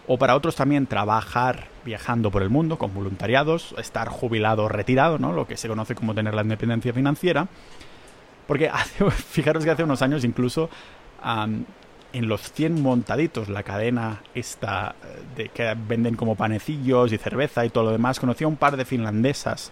O 0.06 0.16
para 0.16 0.36
otros 0.36 0.54
también 0.54 0.86
trabajar 0.86 1.66
viajando 1.84 2.30
por 2.30 2.42
el 2.42 2.48
mundo 2.48 2.78
con 2.78 2.94
voluntariados, 2.94 3.74
estar 3.76 4.08
jubilado 4.08 4.64
o 4.64 4.68
retirado, 4.68 5.18
¿no? 5.18 5.32
lo 5.32 5.48
que 5.48 5.56
se 5.56 5.66
conoce 5.66 5.96
como 5.96 6.14
tener 6.14 6.34
la 6.34 6.42
independencia 6.42 6.92
financiera. 6.92 7.48
Porque 8.46 8.70
fijaros 9.10 9.64
que 9.64 9.70
hace 9.70 9.82
unos 9.82 10.02
años 10.02 10.24
incluso 10.24 10.70
en 12.16 12.28
los 12.28 12.50
100 12.50 12.80
montaditos, 12.80 13.50
la 13.50 13.62
cadena 13.62 14.22
esta 14.34 14.94
eh, 15.04 15.22
de 15.36 15.48
que 15.50 15.76
venden 15.86 16.16
como 16.16 16.34
panecillos 16.34 17.12
y 17.12 17.18
cerveza 17.18 17.66
y 17.66 17.68
todo 17.68 17.84
lo 17.84 17.90
demás, 17.92 18.18
conocí 18.18 18.44
a 18.44 18.48
un 18.48 18.56
par 18.56 18.78
de 18.78 18.86
finlandesas 18.86 19.70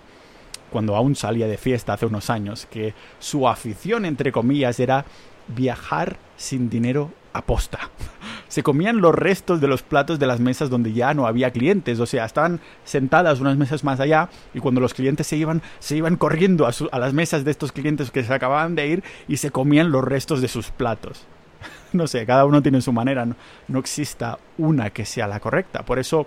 cuando 0.70 0.94
aún 0.94 1.16
salía 1.16 1.46
de 1.46 1.56
fiesta 1.56 1.94
hace 1.94 2.04
unos 2.04 2.28
años, 2.28 2.66
que 2.70 2.92
su 3.18 3.48
afición, 3.48 4.04
entre 4.04 4.30
comillas, 4.30 4.78
era 4.78 5.06
viajar 5.48 6.18
sin 6.36 6.68
dinero 6.68 7.12
a 7.32 7.42
posta. 7.42 7.90
Se 8.48 8.62
comían 8.62 9.00
los 9.00 9.14
restos 9.14 9.62
de 9.62 9.68
los 9.68 9.82
platos 9.82 10.18
de 10.18 10.26
las 10.26 10.38
mesas 10.38 10.68
donde 10.68 10.92
ya 10.92 11.14
no 11.14 11.26
había 11.26 11.50
clientes, 11.50 11.98
o 11.98 12.04
sea, 12.04 12.26
estaban 12.26 12.60
sentadas 12.84 13.40
unas 13.40 13.56
mesas 13.56 13.84
más 13.84 14.00
allá 14.00 14.28
y 14.52 14.60
cuando 14.60 14.82
los 14.82 14.92
clientes 14.92 15.26
se 15.26 15.36
iban, 15.36 15.62
se 15.78 15.96
iban 15.96 16.16
corriendo 16.16 16.66
a, 16.66 16.72
a 16.92 16.98
las 16.98 17.14
mesas 17.14 17.44
de 17.44 17.50
estos 17.50 17.72
clientes 17.72 18.10
que 18.10 18.22
se 18.22 18.34
acababan 18.34 18.74
de 18.74 18.86
ir 18.86 19.04
y 19.28 19.38
se 19.38 19.50
comían 19.50 19.90
los 19.90 20.04
restos 20.04 20.42
de 20.42 20.48
sus 20.48 20.70
platos. 20.70 21.26
no 21.92 22.06
sé, 22.06 22.25
cada 22.26 22.44
uno 22.44 22.62
tiene 22.62 22.80
su 22.80 22.92
manera, 22.92 23.25
no, 23.25 23.37
no 23.68 23.78
exista 23.78 24.38
una 24.59 24.90
que 24.90 25.04
sea 25.04 25.26
la 25.26 25.40
correcta. 25.40 25.85
Por 25.85 25.99
eso 25.99 26.26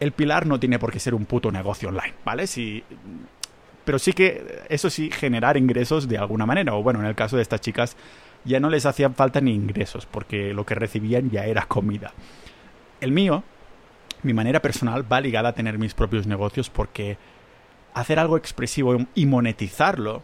el 0.00 0.12
pilar 0.12 0.46
no 0.46 0.58
tiene 0.60 0.78
por 0.78 0.92
qué 0.92 0.98
ser 0.98 1.14
un 1.14 1.24
puto 1.24 1.50
negocio 1.52 1.88
online, 1.88 2.14
¿vale? 2.24 2.46
Si 2.46 2.84
pero 3.84 3.98
sí 3.98 4.12
que, 4.12 4.62
eso 4.68 4.88
sí, 4.90 5.10
generar 5.10 5.56
ingresos 5.56 6.08
de 6.08 6.18
alguna 6.18 6.46
manera. 6.46 6.74
O 6.74 6.82
bueno, 6.82 7.00
en 7.00 7.06
el 7.06 7.14
caso 7.14 7.36
de 7.36 7.42
estas 7.42 7.60
chicas, 7.60 7.96
ya 8.44 8.60
no 8.60 8.70
les 8.70 8.86
hacían 8.86 9.14
falta 9.14 9.40
ni 9.40 9.54
ingresos, 9.54 10.06
porque 10.06 10.54
lo 10.54 10.64
que 10.64 10.74
recibían 10.74 11.30
ya 11.30 11.44
era 11.44 11.66
comida. 11.66 12.12
El 13.00 13.12
mío, 13.12 13.44
mi 14.22 14.32
manera 14.32 14.60
personal, 14.60 15.10
va 15.10 15.20
ligada 15.20 15.50
a 15.50 15.54
tener 15.54 15.78
mis 15.78 15.94
propios 15.94 16.26
negocios 16.26 16.70
porque 16.70 17.18
hacer 17.92 18.18
algo 18.18 18.36
expresivo 18.36 18.96
y 19.14 19.26
monetizarlo 19.26 20.22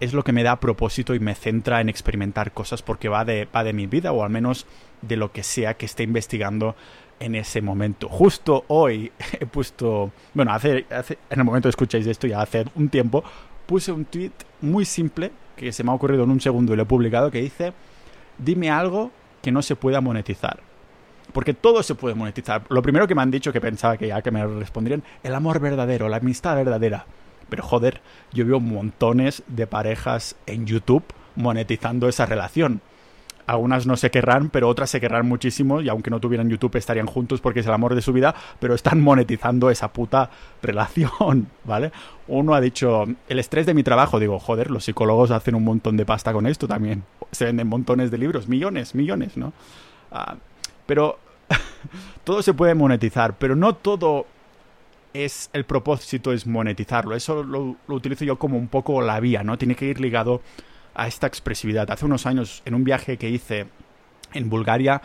es 0.00 0.12
lo 0.12 0.24
que 0.24 0.32
me 0.32 0.42
da 0.42 0.60
propósito 0.60 1.14
y 1.14 1.20
me 1.20 1.34
centra 1.34 1.80
en 1.80 1.88
experimentar 1.88 2.52
cosas 2.52 2.82
porque 2.82 3.08
va 3.08 3.24
de, 3.24 3.46
va 3.54 3.64
de 3.64 3.72
mi 3.72 3.86
vida 3.86 4.12
o 4.12 4.24
al 4.24 4.30
menos 4.30 4.66
de 5.02 5.16
lo 5.16 5.32
que 5.32 5.42
sea 5.42 5.74
que 5.74 5.86
esté 5.86 6.02
investigando 6.02 6.74
en 7.20 7.34
ese 7.34 7.62
momento. 7.62 8.08
Justo 8.08 8.64
hoy 8.68 9.12
he 9.40 9.46
puesto, 9.46 10.12
bueno, 10.34 10.52
hace, 10.52 10.86
en 11.30 11.38
el 11.38 11.44
momento 11.44 11.66
que 11.66 11.70
escucháis 11.70 12.06
esto, 12.06 12.26
ya 12.26 12.40
hace 12.40 12.64
un 12.74 12.88
tiempo, 12.88 13.24
puse 13.66 13.92
un 13.92 14.04
tweet 14.04 14.32
muy 14.60 14.84
simple 14.84 15.32
que 15.56 15.72
se 15.72 15.84
me 15.84 15.90
ha 15.90 15.94
ocurrido 15.94 16.24
en 16.24 16.30
un 16.30 16.40
segundo 16.40 16.72
y 16.72 16.76
lo 16.76 16.82
he 16.82 16.86
publicado 16.86 17.30
que 17.30 17.40
dice, 17.40 17.72
dime 18.38 18.70
algo 18.70 19.10
que 19.42 19.52
no 19.52 19.62
se 19.62 19.76
pueda 19.76 20.00
monetizar. 20.00 20.60
Porque 21.32 21.54
todo 21.54 21.82
se 21.82 21.94
puede 21.94 22.14
monetizar. 22.14 22.62
Lo 22.68 22.82
primero 22.82 23.06
que 23.06 23.14
me 23.14 23.22
han 23.22 23.30
dicho, 23.30 23.52
que 23.52 23.60
pensaba 23.60 23.96
que 23.96 24.08
ya 24.08 24.22
que 24.22 24.30
me 24.30 24.46
respondrían, 24.46 25.02
el 25.22 25.34
amor 25.34 25.58
verdadero, 25.60 26.08
la 26.08 26.18
amistad 26.18 26.54
verdadera. 26.56 27.06
Pero 27.48 27.62
joder, 27.62 28.00
yo 28.32 28.46
veo 28.46 28.60
montones 28.60 29.42
de 29.46 29.66
parejas 29.66 30.36
en 30.46 30.66
YouTube 30.66 31.04
monetizando 31.36 32.08
esa 32.08 32.26
relación 32.26 32.80
algunas 33.46 33.86
no 33.86 33.96
se 33.96 34.10
querrán, 34.10 34.48
pero 34.48 34.68
otras 34.68 34.90
se 34.90 35.00
querrán 35.00 35.26
muchísimo 35.26 35.80
y 35.80 35.88
aunque 35.88 36.10
no 36.10 36.20
tuvieran 36.20 36.48
YouTube 36.48 36.76
estarían 36.76 37.06
juntos 37.06 37.40
porque 37.40 37.60
es 37.60 37.66
el 37.66 37.72
amor 37.72 37.94
de 37.94 38.02
su 38.02 38.12
vida, 38.12 38.34
pero 38.58 38.74
están 38.74 39.00
monetizando 39.00 39.70
esa 39.70 39.92
puta 39.92 40.30
relación, 40.62 41.48
¿vale? 41.64 41.92
Uno 42.26 42.54
ha 42.54 42.60
dicho, 42.60 43.04
el 43.28 43.38
estrés 43.38 43.66
de 43.66 43.74
mi 43.74 43.82
trabajo, 43.82 44.18
digo, 44.18 44.38
joder, 44.38 44.70
los 44.70 44.84
psicólogos 44.84 45.30
hacen 45.30 45.54
un 45.54 45.64
montón 45.64 45.96
de 45.96 46.06
pasta 46.06 46.32
con 46.32 46.46
esto 46.46 46.66
también, 46.66 47.04
se 47.32 47.46
venden 47.46 47.68
montones 47.68 48.10
de 48.10 48.18
libros, 48.18 48.48
millones, 48.48 48.94
millones, 48.94 49.36
¿no? 49.36 49.52
Ah, 50.10 50.36
pero 50.86 51.18
todo 52.24 52.42
se 52.42 52.54
puede 52.54 52.74
monetizar, 52.74 53.36
pero 53.36 53.56
no 53.56 53.74
todo 53.74 54.26
es 55.14 55.48
el 55.52 55.64
propósito 55.64 56.32
es 56.32 56.46
monetizarlo, 56.46 57.14
eso 57.14 57.42
lo, 57.42 57.76
lo 57.86 57.94
utilizo 57.94 58.24
yo 58.24 58.38
como 58.38 58.58
un 58.58 58.68
poco 58.68 59.00
la 59.00 59.20
vía, 59.20 59.42
¿no? 59.42 59.56
Tiene 59.56 59.76
que 59.76 59.86
ir 59.86 60.00
ligado 60.00 60.42
a 60.94 61.06
esta 61.06 61.26
expresividad. 61.26 61.90
Hace 61.90 62.04
unos 62.04 62.26
años, 62.26 62.62
en 62.64 62.74
un 62.74 62.84
viaje 62.84 63.16
que 63.16 63.30
hice 63.30 63.66
en 64.32 64.50
Bulgaria, 64.50 65.00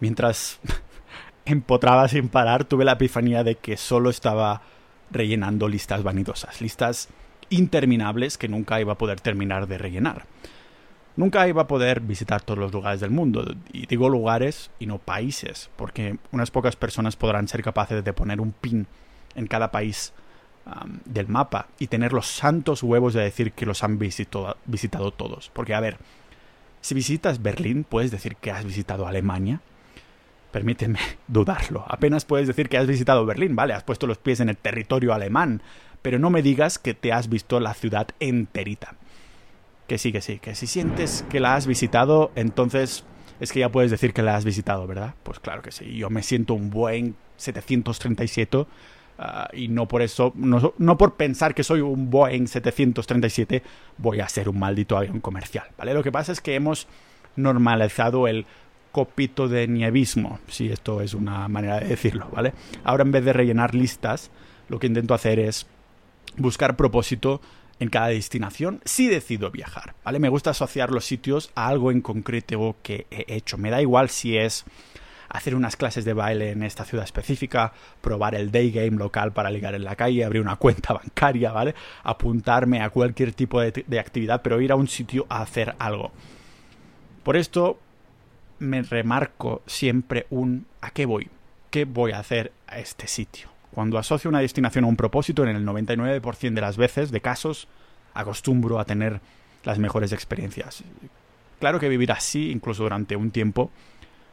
mientras 0.00 0.60
empotraba 1.44 2.08
sin 2.08 2.28
parar, 2.28 2.64
tuve 2.64 2.84
la 2.84 2.92
epifanía 2.92 3.42
de 3.42 3.56
que 3.56 3.76
solo 3.76 4.10
estaba 4.10 4.62
rellenando 5.10 5.68
listas 5.68 6.02
vanidosas, 6.02 6.60
listas 6.60 7.08
interminables 7.50 8.36
que 8.36 8.48
nunca 8.48 8.80
iba 8.80 8.92
a 8.92 8.98
poder 8.98 9.20
terminar 9.20 9.66
de 9.66 9.78
rellenar. 9.78 10.26
Nunca 11.16 11.48
iba 11.48 11.62
a 11.62 11.66
poder 11.66 12.00
visitar 12.00 12.42
todos 12.42 12.58
los 12.58 12.72
lugares 12.72 13.00
del 13.00 13.10
mundo, 13.10 13.44
y 13.72 13.86
digo 13.86 14.08
lugares 14.08 14.70
y 14.78 14.86
no 14.86 14.98
países, 14.98 15.68
porque 15.74 16.18
unas 16.30 16.50
pocas 16.50 16.76
personas 16.76 17.16
podrán 17.16 17.48
ser 17.48 17.62
capaces 17.62 18.04
de 18.04 18.12
poner 18.12 18.40
un 18.40 18.52
pin 18.52 18.86
en 19.38 19.46
cada 19.46 19.70
país 19.70 20.12
del 21.06 21.28
mapa 21.28 21.68
y 21.78 21.86
tener 21.86 22.12
los 22.12 22.26
santos 22.26 22.82
huevos 22.82 23.14
de 23.14 23.22
decir 23.22 23.52
que 23.52 23.66
los 23.66 23.82
han 23.82 23.98
visitado 23.98 25.10
todos. 25.12 25.50
Porque, 25.54 25.74
a 25.74 25.80
ver, 25.80 25.96
si 26.80 26.94
visitas 26.94 27.42
Berlín, 27.42 27.84
puedes 27.84 28.10
decir 28.10 28.36
que 28.36 28.50
has 28.50 28.64
visitado 28.64 29.06
Alemania. 29.06 29.60
Permíteme 30.52 30.98
dudarlo. 31.28 31.84
Apenas 31.88 32.24
puedes 32.24 32.46
decir 32.46 32.68
que 32.68 32.78
has 32.78 32.86
visitado 32.86 33.24
Berlín, 33.24 33.56
¿vale? 33.56 33.74
Has 33.74 33.84
puesto 33.84 34.06
los 34.06 34.18
pies 34.18 34.40
en 34.40 34.48
el 34.48 34.56
territorio 34.56 35.14
alemán. 35.14 35.62
Pero 36.02 36.18
no 36.18 36.30
me 36.30 36.42
digas 36.42 36.78
que 36.78 36.94
te 36.94 37.12
has 37.12 37.28
visto 37.28 37.60
la 37.60 37.74
ciudad 37.74 38.08
enterita. 38.20 38.94
Que 39.86 39.98
sí, 39.98 40.12
que 40.12 40.20
sí, 40.20 40.38
que 40.38 40.54
si 40.54 40.66
sientes 40.66 41.24
que 41.30 41.40
la 41.40 41.54
has 41.54 41.66
visitado, 41.66 42.30
entonces 42.34 43.04
es 43.40 43.52
que 43.52 43.60
ya 43.60 43.70
puedes 43.70 43.90
decir 43.90 44.12
que 44.12 44.22
la 44.22 44.36
has 44.36 44.44
visitado, 44.44 44.86
¿verdad? 44.86 45.14
Pues 45.22 45.40
claro 45.40 45.62
que 45.62 45.72
sí. 45.72 45.96
Yo 45.96 46.10
me 46.10 46.22
siento 46.22 46.52
un 46.52 46.68
buen 46.68 47.16
737 47.38 48.66
Ah, 49.20 49.48
y 49.52 49.66
no 49.66 49.88
por 49.88 50.00
eso, 50.02 50.32
no, 50.36 50.96
por 50.96 51.16
pensar 51.16 51.52
que 51.52 51.64
soy 51.64 51.80
un 51.80 52.08
Boeing 52.08 52.46
737, 52.46 53.64
voy 53.96 54.20
a 54.20 54.28
ser 54.28 54.48
un 54.48 54.60
maldito 54.60 54.96
avión 54.96 55.18
comercial, 55.18 55.66
¿vale? 55.76 55.92
Lo 55.92 56.04
que 56.04 56.12
pasa 56.12 56.30
es 56.30 56.40
que 56.40 56.54
hemos 56.54 56.86
normalizado 57.34 58.28
el 58.28 58.46
copito 58.92 59.48
de 59.48 59.66
nievismo, 59.66 60.38
si 60.46 60.70
esto 60.70 61.00
es 61.00 61.14
una 61.14 61.48
manera 61.48 61.80
de 61.80 61.88
decirlo, 61.88 62.28
¿vale? 62.32 62.52
Ahora 62.84 63.02
en 63.02 63.10
vez 63.10 63.24
de 63.24 63.32
rellenar 63.32 63.74
listas, 63.74 64.30
lo 64.68 64.78
que 64.78 64.86
intento 64.86 65.14
hacer 65.14 65.40
es 65.40 65.66
buscar 66.36 66.76
propósito 66.76 67.40
en 67.80 67.88
cada 67.90 68.08
destinación 68.08 68.80
si 68.84 69.08
decido 69.08 69.50
viajar, 69.50 69.94
¿vale? 70.04 70.20
Me 70.20 70.28
gusta 70.28 70.50
asociar 70.50 70.92
los 70.92 71.04
sitios 71.04 71.50
a 71.56 71.66
algo 71.66 71.90
en 71.90 72.02
concreto 72.02 72.76
que 72.84 73.06
he 73.10 73.34
hecho. 73.34 73.58
Me 73.58 73.70
da 73.70 73.82
igual 73.82 74.10
si 74.10 74.36
es 74.36 74.64
hacer 75.28 75.54
unas 75.54 75.76
clases 75.76 76.04
de 76.04 76.12
baile 76.12 76.50
en 76.50 76.62
esta 76.62 76.84
ciudad 76.84 77.04
específica, 77.04 77.72
probar 78.00 78.34
el 78.34 78.50
day 78.50 78.70
game 78.70 78.96
local 78.96 79.32
para 79.32 79.50
ligar 79.50 79.74
en 79.74 79.84
la 79.84 79.96
calle, 79.96 80.24
abrir 80.24 80.42
una 80.42 80.56
cuenta 80.56 80.94
bancaria, 80.94 81.52
¿vale? 81.52 81.74
Apuntarme 82.02 82.82
a 82.82 82.90
cualquier 82.90 83.32
tipo 83.32 83.60
de, 83.60 83.98
actividad, 83.98 84.42
pero 84.42 84.60
ir 84.60 84.72
a 84.72 84.76
un 84.76 84.88
sitio 84.88 85.26
a 85.28 85.42
hacer 85.42 85.74
algo. 85.78 86.12
Por 87.22 87.36
esto 87.36 87.78
me 88.58 88.82
remarco 88.82 89.62
siempre 89.66 90.26
un 90.30 90.66
¿a 90.80 90.90
qué 90.90 91.06
voy? 91.06 91.28
¿Qué 91.70 91.84
voy 91.84 92.12
a 92.12 92.18
hacer 92.18 92.52
a 92.66 92.78
este 92.78 93.06
sitio? 93.06 93.48
Cuando 93.72 93.98
asocio 93.98 94.30
una 94.30 94.40
destinación 94.40 94.84
a 94.84 94.88
un 94.88 94.96
propósito, 94.96 95.44
en 95.44 95.54
el 95.54 95.64
99% 95.64 96.54
de 96.54 96.60
las 96.60 96.76
veces, 96.76 97.10
de 97.10 97.20
casos, 97.20 97.68
acostumbro 98.14 98.80
a 98.80 98.84
tener 98.84 99.20
las 99.64 99.78
mejores 99.78 100.12
experiencias. 100.12 100.82
Claro 101.60 101.78
que 101.78 101.88
vivir 101.88 102.10
así, 102.10 102.50
incluso 102.50 102.84
durante 102.84 103.14
un 103.16 103.30
tiempo, 103.30 103.70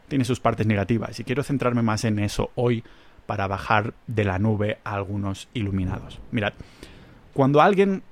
tiene 0.08 0.26
sus 0.26 0.40
partes 0.40 0.68
negativas 0.68 1.20
y 1.20 1.24
quiero 1.24 1.44
centrarme 1.44 1.82
más 1.82 2.04
en 2.04 2.20
eso 2.20 2.52
hoy 2.56 2.84
para 3.26 3.48
bajar 3.48 3.94
de 4.08 4.24
la 4.24 4.40
nube 4.40 4.78
a 4.84 4.94
algunos 4.94 5.48
iluminados. 5.54 6.20
Mirad, 6.32 6.54
cuando 7.34 7.62
alguien 7.62 8.04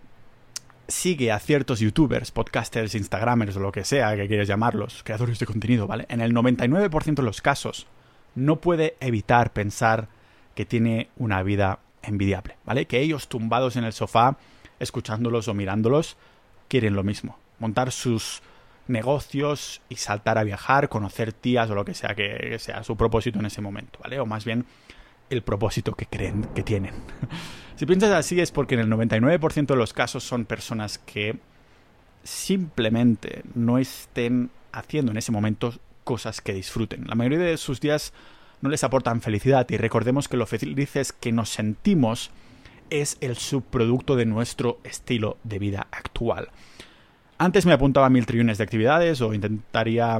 sigue 0.87 1.31
a 1.31 1.39
ciertos 1.39 1.79
youtubers, 1.79 2.31
podcasters, 2.31 2.95
instagramers 2.95 3.55
o 3.55 3.59
lo 3.59 3.71
que 3.71 3.83
sea 3.83 4.15
que 4.15 4.27
quieres 4.27 4.47
llamarlos, 4.47 5.01
creadores 5.03 5.39
de 5.39 5.45
contenido, 5.45 5.87
¿vale? 5.87 6.05
En 6.09 6.21
el 6.21 6.33
99% 6.33 7.15
de 7.15 7.23
los 7.23 7.41
casos 7.41 7.87
no 8.35 8.57
puede 8.57 8.95
evitar 8.99 9.53
pensar 9.53 10.07
que 10.55 10.65
tiene 10.65 11.09
una 11.17 11.41
vida 11.43 11.79
envidiable, 12.01 12.57
¿vale? 12.65 12.85
Que 12.85 12.99
ellos 12.99 13.27
tumbados 13.27 13.75
en 13.75 13.85
el 13.85 13.93
sofá, 13.93 14.37
escuchándolos 14.79 15.47
o 15.47 15.53
mirándolos, 15.53 16.17
quieren 16.67 16.95
lo 16.95 17.03
mismo. 17.03 17.37
Montar 17.59 17.91
sus 17.91 18.41
negocios 18.87 19.81
y 19.89 19.95
saltar 19.95 20.37
a 20.37 20.43
viajar, 20.43 20.89
conocer 20.89 21.33
tías 21.33 21.69
o 21.69 21.75
lo 21.75 21.85
que 21.85 21.93
sea 21.93 22.15
que, 22.15 22.57
sea 22.59 22.83
su 22.83 22.95
propósito 22.97 23.39
en 23.39 23.45
ese 23.45 23.61
momento, 23.61 23.99
¿vale? 24.01 24.19
O 24.19 24.25
más 24.25 24.45
bien 24.45 24.65
el 25.29 25.41
propósito 25.41 25.93
que 25.93 26.05
creen 26.05 26.45
que 26.55 26.63
tienen. 26.63 26.93
si 27.75 27.85
piensas 27.85 28.11
así 28.11 28.39
es 28.39 28.51
porque 28.51 28.75
en 28.75 28.81
el 28.81 28.89
99% 28.89 29.67
de 29.67 29.75
los 29.75 29.93
casos 29.93 30.23
son 30.23 30.45
personas 30.45 30.97
que 30.97 31.37
simplemente 32.23 33.43
no 33.53 33.77
estén 33.77 34.49
haciendo 34.71 35.11
en 35.11 35.17
ese 35.17 35.31
momento 35.31 35.73
cosas 36.03 36.41
que 36.41 36.53
disfruten. 36.53 37.07
La 37.07 37.15
mayoría 37.15 37.39
de 37.39 37.57
sus 37.57 37.79
días 37.79 38.13
no 38.61 38.69
les 38.69 38.83
aportan 38.83 39.21
felicidad 39.21 39.67
y 39.69 39.77
recordemos 39.77 40.27
que 40.27 40.37
lo 40.37 40.45
felices 40.45 41.13
que 41.13 41.31
nos 41.31 41.49
sentimos 41.49 42.31
es 42.89 43.17
el 43.21 43.35
subproducto 43.35 44.15
de 44.15 44.25
nuestro 44.25 44.79
estilo 44.83 45.37
de 45.43 45.59
vida 45.59 45.87
actual. 45.91 46.49
Antes 47.43 47.65
me 47.65 47.73
apuntaba 47.73 48.05
a 48.05 48.09
mil 48.09 48.25
trillones 48.25 48.57
de 48.57 48.63
actividades 48.63 49.19
o 49.19 49.33
intentaría 49.33 50.17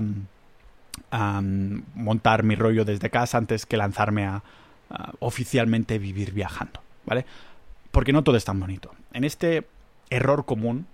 montar 1.96 2.44
mi 2.44 2.56
rollo 2.56 2.84
desde 2.84 3.10
casa 3.10 3.38
antes 3.38 3.65
que 3.65 3.77
lanzarme 3.77 4.25
a, 4.25 4.44
oficialmente 5.20 6.00
vivir 6.00 6.34
viajando, 6.34 6.82
¿vale? 7.06 7.25
Porque 7.92 8.12
no 8.12 8.25
todo 8.25 8.36
es 8.36 8.44
tan 8.44 8.60
bonito. 8.60 8.94
En 9.13 9.24
este 9.24 9.65
error 10.10 10.44
común 10.44 10.86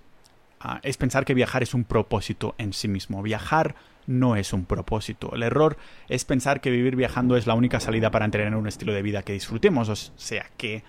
ah, 0.60 0.80
es 0.84 0.98
pensar 0.98 1.26
que 1.26 1.34
viajar 1.34 1.64
es 1.64 1.74
un 1.74 1.84
propósito 1.84 2.54
en 2.60 2.74
sí 2.74 2.88
mismo. 2.88 3.24
Viajar 3.24 3.74
no 4.06 4.36
es 4.36 4.54
un 4.54 4.66
propósito. 4.66 5.34
El 5.34 5.42
error 5.42 5.78
es 6.10 6.26
pensar 6.26 6.62
que 6.62 6.70
vivir 6.70 6.96
viajando 6.96 7.38
es 7.38 7.48
la 7.48 7.56
única 7.56 7.80
salida 7.80 8.12
para 8.12 8.30
tener 8.30 8.56
un 8.56 8.68
estilo 8.68 8.94
de 8.94 9.02
vida 9.02 9.24
que 9.24 9.34
disfrutemos. 9.34 9.90
O 9.90 9.96
sea 9.96 10.46
que... 10.58 10.84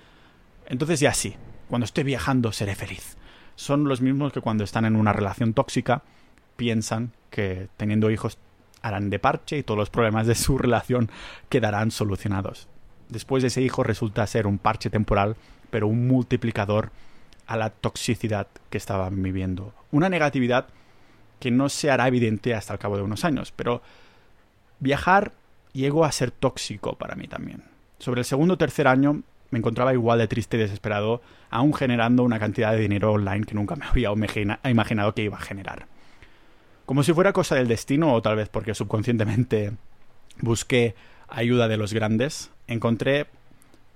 Entonces 0.66 1.00
ya 1.00 1.14
sí, 1.14 1.34
cuando 1.66 1.86
esté 1.86 2.04
viajando 2.04 2.52
seré 2.52 2.74
feliz. 2.74 3.16
Son 3.60 3.84
los 3.84 4.00
mismos 4.00 4.32
que 4.32 4.40
cuando 4.40 4.64
están 4.64 4.86
en 4.86 4.96
una 4.96 5.12
relación 5.12 5.52
tóxica 5.52 6.00
piensan 6.56 7.12
que 7.28 7.68
teniendo 7.76 8.10
hijos 8.10 8.38
harán 8.80 9.10
de 9.10 9.18
parche 9.18 9.58
y 9.58 9.62
todos 9.62 9.76
los 9.76 9.90
problemas 9.90 10.26
de 10.26 10.34
su 10.34 10.56
relación 10.58 11.10
quedarán 11.50 11.90
solucionados. 11.90 12.68
Después 13.10 13.42
de 13.42 13.48
ese 13.48 13.60
hijo 13.60 13.82
resulta 13.82 14.26
ser 14.26 14.46
un 14.46 14.56
parche 14.56 14.88
temporal, 14.88 15.36
pero 15.68 15.88
un 15.88 16.08
multiplicador 16.08 16.90
a 17.46 17.58
la 17.58 17.68
toxicidad 17.68 18.46
que 18.70 18.78
estaban 18.78 19.22
viviendo. 19.22 19.74
Una 19.90 20.08
negatividad 20.08 20.68
que 21.38 21.50
no 21.50 21.68
se 21.68 21.90
hará 21.90 22.08
evidente 22.08 22.54
hasta 22.54 22.72
el 22.72 22.78
cabo 22.78 22.96
de 22.96 23.02
unos 23.02 23.26
años, 23.26 23.52
pero 23.54 23.82
viajar 24.78 25.32
llegó 25.74 26.06
a 26.06 26.12
ser 26.12 26.30
tóxico 26.30 26.96
para 26.96 27.14
mí 27.14 27.28
también. 27.28 27.64
Sobre 27.98 28.22
el 28.22 28.24
segundo 28.24 28.54
o 28.54 28.58
tercer 28.58 28.88
año 28.88 29.22
me 29.50 29.58
encontraba 29.58 29.92
igual 29.92 30.18
de 30.18 30.28
triste 30.28 30.56
y 30.56 30.60
desesperado, 30.60 31.22
aún 31.50 31.74
generando 31.74 32.22
una 32.22 32.38
cantidad 32.38 32.72
de 32.72 32.78
dinero 32.78 33.12
online 33.12 33.44
que 33.44 33.54
nunca 33.54 33.76
me 33.76 33.84
había 33.90 34.10
imaginado 34.64 35.14
que 35.14 35.22
iba 35.22 35.36
a 35.36 35.40
generar. 35.40 35.86
Como 36.86 37.02
si 37.02 37.12
fuera 37.12 37.32
cosa 37.32 37.54
del 37.54 37.68
destino, 37.68 38.12
o 38.14 38.22
tal 38.22 38.36
vez 38.36 38.48
porque 38.48 38.74
subconscientemente 38.74 39.72
busqué 40.40 40.94
ayuda 41.28 41.68
de 41.68 41.76
los 41.76 41.92
grandes, 41.92 42.50
encontré 42.66 43.26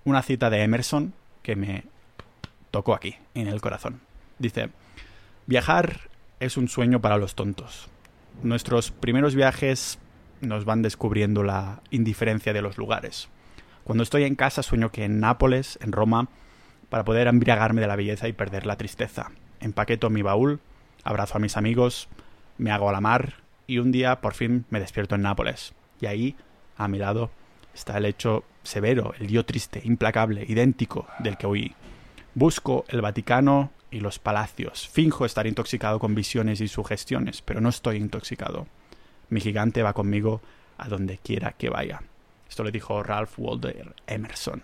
una 0.04 0.22
cita 0.22 0.50
de 0.50 0.62
Emerson 0.62 1.12
que 1.42 1.56
me 1.56 1.84
tocó 2.70 2.94
aquí, 2.94 3.16
en 3.34 3.48
el 3.48 3.60
corazón. 3.60 4.00
Dice, 4.38 4.70
viajar 5.46 6.00
es 6.40 6.56
un 6.56 6.68
sueño 6.68 7.00
para 7.00 7.18
los 7.18 7.34
tontos. 7.34 7.88
Nuestros 8.42 8.90
primeros 8.90 9.34
viajes 9.34 9.98
nos 10.40 10.64
van 10.64 10.82
descubriendo 10.82 11.42
la 11.42 11.82
indiferencia 11.90 12.52
de 12.52 12.62
los 12.62 12.78
lugares. 12.78 13.28
Cuando 13.84 14.02
estoy 14.02 14.24
en 14.24 14.34
casa 14.34 14.62
sueño 14.62 14.90
que 14.90 15.04
en 15.04 15.20
Nápoles, 15.20 15.78
en 15.82 15.92
Roma, 15.92 16.28
para 16.88 17.04
poder 17.04 17.26
embriagarme 17.26 17.82
de 17.82 17.86
la 17.86 17.96
belleza 17.96 18.28
y 18.28 18.32
perder 18.32 18.66
la 18.66 18.76
tristeza. 18.76 19.30
Empaqueto 19.60 20.10
mi 20.10 20.22
baúl, 20.22 20.60
abrazo 21.02 21.36
a 21.36 21.40
mis 21.40 21.56
amigos, 21.56 22.08
me 22.56 22.70
hago 22.70 22.88
a 22.88 22.92
la 22.92 23.00
mar 23.00 23.34
y 23.66 23.78
un 23.78 23.92
día 23.92 24.20
por 24.20 24.34
fin 24.34 24.64
me 24.70 24.80
despierto 24.80 25.14
en 25.16 25.22
Nápoles. 25.22 25.74
Y 26.00 26.06
ahí, 26.06 26.36
a 26.76 26.88
mi 26.88 26.98
lado, 26.98 27.30
está 27.74 27.98
el 27.98 28.06
hecho 28.06 28.44
severo, 28.62 29.12
el 29.18 29.28
yo 29.28 29.44
triste, 29.44 29.82
implacable, 29.84 30.44
idéntico 30.48 31.06
del 31.18 31.36
que 31.36 31.46
huí. 31.46 31.74
Busco 32.34 32.84
el 32.88 33.02
Vaticano 33.02 33.70
y 33.90 34.00
los 34.00 34.18
palacios. 34.18 34.88
Finjo 34.88 35.26
estar 35.26 35.46
intoxicado 35.46 35.98
con 35.98 36.14
visiones 36.14 36.60
y 36.60 36.68
sugestiones, 36.68 37.42
pero 37.42 37.60
no 37.60 37.68
estoy 37.68 37.98
intoxicado. 37.98 38.66
Mi 39.28 39.40
gigante 39.40 39.82
va 39.82 39.92
conmigo 39.92 40.40
a 40.78 40.88
donde 40.88 41.18
quiera 41.18 41.52
que 41.52 41.68
vaya. 41.68 42.02
Esto 42.54 42.62
le 42.62 42.70
dijo 42.70 43.02
Ralph 43.02 43.36
Waldo 43.36 43.68
Emerson. 44.06 44.62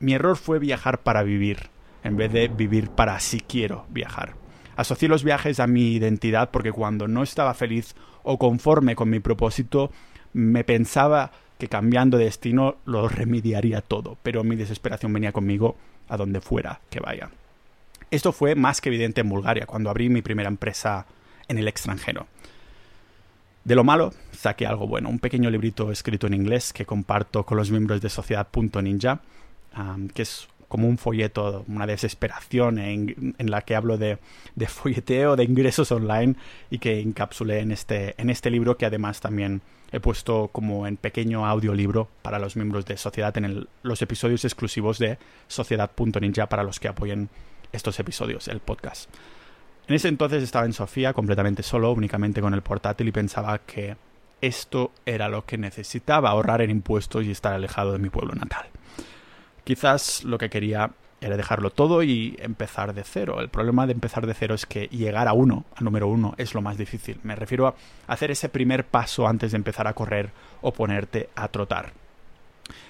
Mi 0.00 0.14
error 0.14 0.36
fue 0.36 0.58
viajar 0.58 1.02
para 1.02 1.22
vivir, 1.22 1.68
en 2.02 2.16
vez 2.16 2.32
de 2.32 2.48
vivir 2.48 2.90
para 2.90 3.20
si 3.20 3.38
quiero 3.38 3.86
viajar. 3.90 4.34
Asocié 4.74 5.08
los 5.08 5.22
viajes 5.22 5.60
a 5.60 5.68
mi 5.68 5.92
identidad 5.92 6.50
porque 6.50 6.72
cuando 6.72 7.06
no 7.06 7.22
estaba 7.22 7.54
feliz 7.54 7.94
o 8.24 8.40
conforme 8.40 8.96
con 8.96 9.08
mi 9.08 9.20
propósito, 9.20 9.92
me 10.32 10.64
pensaba 10.64 11.30
que 11.60 11.68
cambiando 11.68 12.18
de 12.18 12.24
destino 12.24 12.74
lo 12.86 13.08
remediaría 13.08 13.82
todo, 13.82 14.18
pero 14.24 14.42
mi 14.42 14.56
desesperación 14.56 15.12
venía 15.12 15.30
conmigo 15.30 15.76
a 16.08 16.16
donde 16.16 16.40
fuera 16.40 16.80
que 16.90 16.98
vaya. 16.98 17.30
Esto 18.10 18.32
fue 18.32 18.56
más 18.56 18.80
que 18.80 18.88
evidente 18.88 19.20
en 19.20 19.28
Bulgaria, 19.28 19.64
cuando 19.64 19.90
abrí 19.90 20.08
mi 20.08 20.22
primera 20.22 20.48
empresa 20.48 21.06
en 21.46 21.58
el 21.58 21.68
extranjero. 21.68 22.26
De 23.68 23.74
lo 23.74 23.84
malo, 23.84 24.14
saqué 24.32 24.66
algo 24.66 24.86
bueno, 24.86 25.10
un 25.10 25.18
pequeño 25.18 25.50
librito 25.50 25.92
escrito 25.92 26.26
en 26.26 26.32
inglés 26.32 26.72
que 26.72 26.86
comparto 26.86 27.44
con 27.44 27.58
los 27.58 27.70
miembros 27.70 28.00
de 28.00 28.08
Sociedad.ninja, 28.08 29.20
que 30.14 30.22
es 30.22 30.48
como 30.68 30.88
un 30.88 30.96
folleto, 30.96 31.66
una 31.68 31.86
desesperación 31.86 32.78
en, 32.78 33.34
la 33.36 33.60
que 33.60 33.76
hablo 33.76 33.98
de, 33.98 34.16
de, 34.56 34.66
folleteo, 34.68 35.36
de 35.36 35.44
ingresos 35.44 35.92
online 35.92 36.36
y 36.70 36.78
que 36.78 36.98
encapsulé 36.98 37.58
en 37.58 37.72
este, 37.72 38.14
en 38.16 38.30
este 38.30 38.50
libro 38.50 38.78
que 38.78 38.86
además 38.86 39.20
también 39.20 39.60
he 39.92 40.00
puesto 40.00 40.48
como 40.50 40.86
en 40.86 40.96
pequeño 40.96 41.44
audiolibro 41.44 42.08
para 42.22 42.38
los 42.38 42.56
miembros 42.56 42.86
de 42.86 42.96
Sociedad 42.96 43.36
en 43.36 43.68
los 43.82 44.00
episodios 44.00 44.46
exclusivos 44.46 44.98
de 44.98 45.18
Sociedad.ninja 45.46 46.46
para 46.46 46.62
los 46.62 46.80
que 46.80 46.88
apoyen 46.88 47.28
estos 47.70 48.00
episodios, 48.00 48.48
el 48.48 48.60
podcast. 48.60 49.10
En 49.88 49.94
ese 49.94 50.08
entonces 50.08 50.42
estaba 50.42 50.66
en 50.66 50.74
Sofía 50.74 51.14
completamente 51.14 51.62
solo, 51.62 51.90
únicamente 51.92 52.42
con 52.42 52.52
el 52.52 52.60
portátil 52.60 53.08
y 53.08 53.12
pensaba 53.12 53.58
que 53.60 53.96
esto 54.42 54.92
era 55.06 55.30
lo 55.30 55.46
que 55.46 55.56
necesitaba, 55.56 56.28
ahorrar 56.28 56.60
en 56.60 56.70
impuestos 56.70 57.24
y 57.24 57.30
estar 57.30 57.54
alejado 57.54 57.92
de 57.92 57.98
mi 57.98 58.10
pueblo 58.10 58.34
natal. 58.34 58.66
Quizás 59.64 60.24
lo 60.24 60.36
que 60.36 60.50
quería 60.50 60.90
era 61.22 61.38
dejarlo 61.38 61.70
todo 61.70 62.02
y 62.02 62.36
empezar 62.38 62.92
de 62.92 63.02
cero. 63.02 63.40
El 63.40 63.48
problema 63.48 63.86
de 63.86 63.94
empezar 63.94 64.26
de 64.26 64.34
cero 64.34 64.54
es 64.54 64.66
que 64.66 64.88
llegar 64.88 65.26
a 65.26 65.32
uno, 65.32 65.64
a 65.74 65.82
número 65.82 66.06
uno, 66.06 66.34
es 66.36 66.54
lo 66.54 66.60
más 66.60 66.76
difícil. 66.76 67.18
Me 67.22 67.34
refiero 67.34 67.66
a 67.66 67.74
hacer 68.06 68.30
ese 68.30 68.50
primer 68.50 68.84
paso 68.84 69.26
antes 69.26 69.52
de 69.52 69.56
empezar 69.56 69.86
a 69.86 69.94
correr 69.94 70.32
o 70.60 70.70
ponerte 70.70 71.30
a 71.34 71.48
trotar. 71.48 71.92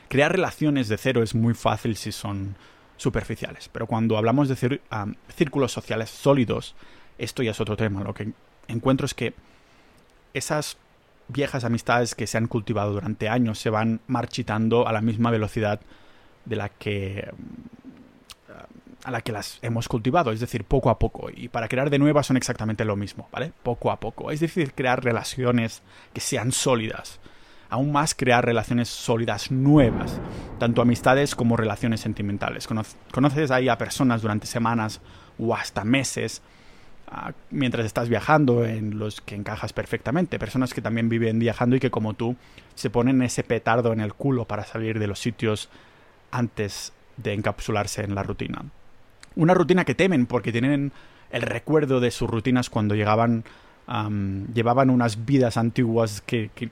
Crear 0.09 0.33
relaciones 0.33 0.89
de 0.89 0.99
cero 0.99 1.23
es 1.23 1.35
muy 1.35 1.55
fácil 1.55 1.95
si 1.95 2.11
son 2.11 2.57
superficiales, 2.99 3.71
pero 3.73 3.87
cuando 3.87 4.19
hablamos 4.19 4.49
de 4.49 4.81
círculos 5.35 5.73
sociales 5.73 6.11
sólidos, 6.11 6.75
esto 7.17 7.43
ya 7.43 7.53
es 7.53 7.61
otro 7.61 7.77
tema. 7.77 8.05
Lo 8.05 8.13
que 8.13 8.33
encuentro 8.67 9.07
es 9.07 9.15
que 9.15 9.33
esas 10.35 10.77
viejas 11.29 11.65
amistades 11.65 12.15
que 12.15 12.27
se 12.27 12.37
han 12.37 12.47
cultivado 12.47 12.93
durante 12.93 13.29
años 13.29 13.59
se 13.59 13.71
van 13.71 14.01
marchitando 14.07 14.87
a 14.87 14.93
la 14.93 15.01
misma 15.01 15.31
velocidad 15.31 15.81
de 16.45 16.57
la 16.57 16.69
que 16.69 17.31
a 19.05 19.11
la 19.11 19.23
que 19.23 19.33
las 19.33 19.59
hemos 19.63 19.89
cultivado, 19.89 20.33
es 20.33 20.41
decir, 20.41 20.65
poco 20.65 20.91
a 20.91 20.99
poco. 20.99 21.31
Y 21.35 21.49
para 21.49 21.69
crear 21.69 21.89
de 21.89 21.99
nuevas 21.99 22.27
son 22.27 22.37
exactamente 22.37 22.85
lo 22.85 22.97
mismo, 22.97 23.29
¿vale? 23.33 23.53
Poco 23.63 23.91
a 23.91 24.01
poco. 24.01 24.31
Es 24.31 24.41
decir, 24.41 24.75
crear 24.75 25.03
relaciones 25.03 25.83
que 26.13 26.21
sean 26.21 26.53
sólidas. 26.53 27.21
Aún 27.71 27.93
más 27.93 28.15
crear 28.15 28.45
relaciones 28.45 28.89
sólidas 28.89 29.51
nuevas, 29.51 30.21
tanto 30.59 30.81
amistades 30.81 31.35
como 31.35 31.57
relaciones 31.57 32.01
sentimentales. 32.01 32.69
Conoces 33.13 33.51
ahí 33.51 33.69
a 33.69 33.79
personas 33.79 34.23
durante 34.23 34.47
semanas 34.47 35.01
o 35.39 35.55
hasta 35.55 35.85
meses 35.85 36.41
ah, 37.11 37.33
mientras 37.51 37.85
estás 37.85 38.09
viajando 38.09 38.65
en 38.65 38.99
los 38.99 39.21
que 39.21 39.35
encajas 39.35 39.73
perfectamente. 39.73 40.39
Personas 40.39 40.73
que 40.73 40.81
también 40.81 41.09
viven 41.09 41.39
viajando 41.39 41.77
y 41.77 41.81
que 41.81 41.91
como 41.91 42.15
tú 42.15 42.37
se 42.75 42.89
ponen 42.89 43.21
ese 43.23 43.43
petardo 43.43 43.93
en 43.93 44.01
el 44.01 44.15
culo 44.15 44.47
para 44.47 44.65
salir 44.65 44.99
de 44.99 45.07
los 45.07 45.19
sitios 45.19 45.69
antes 46.31 46.93
de 47.17 47.35
encapsularse 47.35 48.03
en 48.03 48.15
la 48.15 48.23
rutina. 48.23 48.65
Una 49.37 49.55
rutina 49.55 49.85
que 49.85 49.95
temen 49.95 50.27
porque 50.27 50.53
tienen 50.53 50.93
el 51.31 51.43
recuerdo 51.43 52.01
de 52.01 52.11
sus 52.11 52.29
rutinas 52.29 52.71
cuando 52.71 52.95
llegaban, 52.95 53.45
llevaban 54.55 54.91
unas 54.91 55.25
vidas 55.25 55.57
antiguas 55.57 56.23
que, 56.23 56.51
que, 56.55 56.71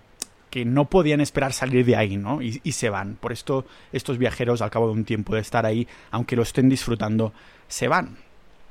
no 0.65 0.87
podían 0.87 1.21
esperar 1.21 1.53
salir 1.53 1.85
de 1.85 1.97
ahí, 1.97 2.17
¿no? 2.17 2.41
Y, 2.43 2.61
y, 2.65 2.73
se 2.73 2.91
van. 2.91 3.17
Por 3.17 3.33
esto 3.33 3.67
estos 3.93 4.19
viajeros, 4.19 4.63
al 4.63 4.71
cabo 4.71 4.87
de 4.87 4.93
un 4.93 5.05
tiempo 5.05 5.35
de 5.35 5.41
estar 5.41 5.67
ahí, 5.67 5.87
aunque 6.11 6.37
lo 6.37 6.43
estén 6.43 6.69
disfrutando, 6.69 7.33
se 7.69 7.89
van. 7.89 8.17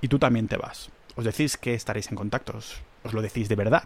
Y 0.02 0.08
tú 0.08 0.20
también 0.20 0.48
te 0.48 0.58
vas. 0.58 0.90
Os 1.16 1.26
decís 1.26 1.58
que 1.58 1.74
estaréis 1.74 2.10
en 2.10 2.18
contacto, 2.18 2.58
os 3.04 3.14
lo 3.14 3.22
decís 3.22 3.48
de 3.48 3.56
verdad. 3.56 3.84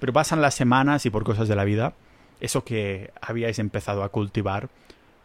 Pero 0.00 0.12
pasan 0.12 0.40
las 0.40 0.54
semanas 0.54 1.04
y 1.06 1.10
por 1.10 1.24
cosas 1.24 1.48
de 1.48 1.56
la 1.56 1.64
vida, 1.64 1.94
eso 2.40 2.64
que 2.64 3.10
habíais 3.20 3.58
empezado 3.58 4.02
a 4.02 4.10
cultivar 4.10 4.68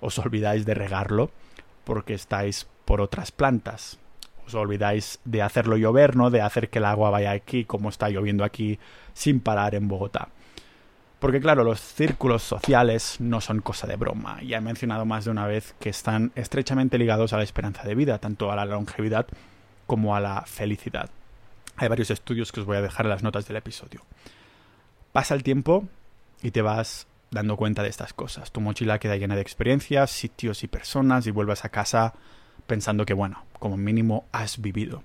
os 0.01 0.19
olvidáis 0.19 0.65
de 0.65 0.73
regarlo 0.73 1.31
porque 1.85 2.13
estáis 2.13 2.67
por 2.85 3.01
otras 3.01 3.31
plantas. 3.31 3.99
Os 4.45 4.53
olvidáis 4.55 5.19
de 5.23 5.41
hacerlo 5.41 5.77
llover, 5.77 6.17
¿no? 6.17 6.29
De 6.29 6.41
hacer 6.41 6.69
que 6.69 6.79
el 6.79 6.85
agua 6.85 7.09
vaya 7.09 7.31
aquí 7.31 7.63
como 7.63 7.87
está 7.87 8.09
lloviendo 8.09 8.43
aquí 8.43 8.79
sin 9.13 9.39
parar 9.39 9.75
en 9.75 9.87
Bogotá. 9.87 10.29
Porque 11.23 11.39
claro, 11.39 11.63
los 11.63 11.79
círculos 11.79 12.43
sociales 12.43 13.15
no 13.21 13.39
son 13.39 13.61
cosa 13.61 13.87
de 13.87 13.95
broma. 13.95 14.41
Ya 14.41 14.57
he 14.57 14.59
mencionado 14.59 15.05
más 15.05 15.23
de 15.23 15.31
una 15.31 15.47
vez 15.47 15.73
que 15.79 15.87
están 15.87 16.33
estrechamente 16.35 16.97
ligados 16.97 17.31
a 17.31 17.37
la 17.37 17.43
esperanza 17.43 17.83
de 17.83 17.95
vida, 17.95 18.17
tanto 18.17 18.51
a 18.51 18.57
la 18.57 18.65
longevidad 18.65 19.27
como 19.87 20.17
a 20.17 20.19
la 20.19 20.41
felicidad. 20.41 21.09
Hay 21.77 21.87
varios 21.87 22.11
estudios 22.11 22.51
que 22.51 22.59
os 22.59 22.65
voy 22.65 22.75
a 22.75 22.81
dejar 22.81 23.05
en 23.05 23.11
las 23.11 23.23
notas 23.23 23.47
del 23.47 23.55
episodio. 23.55 24.01
Pasa 25.13 25.33
el 25.33 25.43
tiempo 25.43 25.87
y 26.41 26.51
te 26.51 26.61
vas 26.61 27.07
dando 27.31 27.55
cuenta 27.55 27.83
de 27.83 27.89
estas 27.89 28.11
cosas. 28.11 28.51
Tu 28.51 28.59
mochila 28.59 28.99
queda 28.99 29.15
llena 29.15 29.35
de 29.35 29.41
experiencias, 29.43 30.11
sitios 30.11 30.61
y 30.65 30.67
personas 30.67 31.25
y 31.25 31.31
vuelves 31.31 31.63
a 31.63 31.69
casa 31.69 32.15
pensando 32.67 33.05
que, 33.05 33.13
bueno, 33.13 33.45
como 33.59 33.77
mínimo 33.77 34.25
has 34.33 34.59
vivido. 34.59 35.03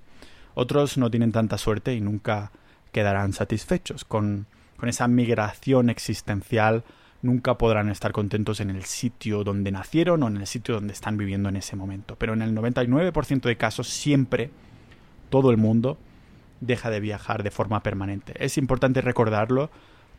Otros 0.57 0.99
no 0.99 1.13
tienen 1.13 1.31
tanta 1.31 1.59
suerte 1.59 1.95
y 1.95 2.01
nunca 2.01 2.51
quedarán 2.91 3.33
satisfechos. 3.33 4.05
Con, 4.05 4.49
con 4.79 4.89
esa 4.89 5.09
migración 5.09 5.91
existencial 5.91 6.85
nunca 7.21 7.59
podrán 7.59 7.89
estar 7.89 8.13
contentos 8.13 8.61
en 8.61 8.71
el 8.71 8.85
sitio 8.85 9.45
donde 9.45 9.73
nacieron 9.73 10.23
o 10.23 10.29
en 10.29 10.37
el 10.37 10.47
sitio 10.47 10.77
donde 10.77 10.93
están 10.93 11.17
viviendo 11.17 11.49
en 11.49 11.57
ese 11.57 11.77
momento. 11.77 12.17
Pero 12.17 12.33
en 12.33 12.43
el 12.43 12.55
99% 12.55 13.43
de 13.43 13.57
casos 13.57 13.89
siempre 13.89 14.51
todo 15.31 15.51
el 15.51 15.57
mundo 15.57 15.99
deja 16.61 16.91
de 16.91 17.01
viajar 17.01 17.43
de 17.43 17.51
forma 17.51 17.83
permanente. 17.83 18.35
Es 18.39 18.57
importante 18.59 19.01
recordarlo 19.01 19.71